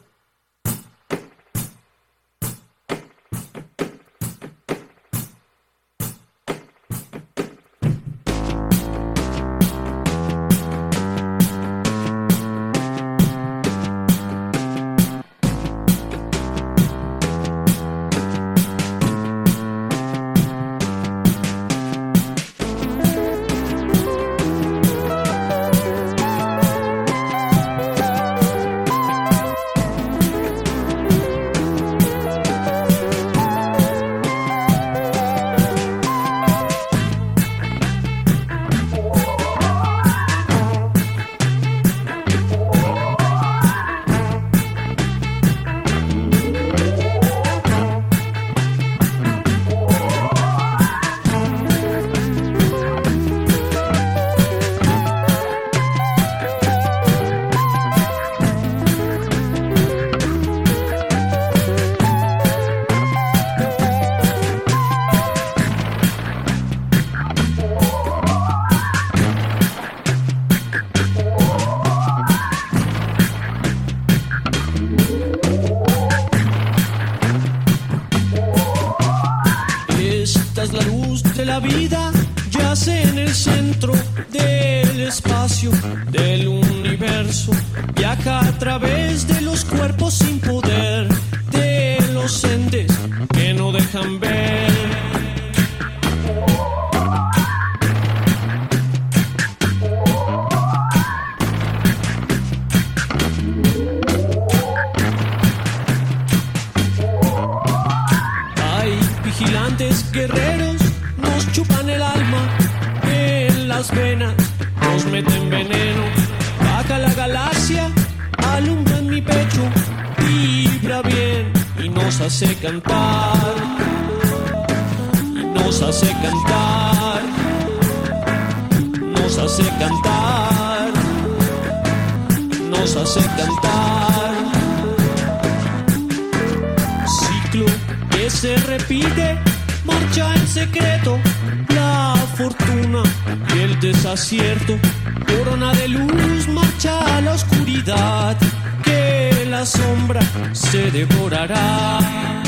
la 149.59 149.66
sombra 149.66 150.20
se 150.52 150.88
devorará. 150.92 152.47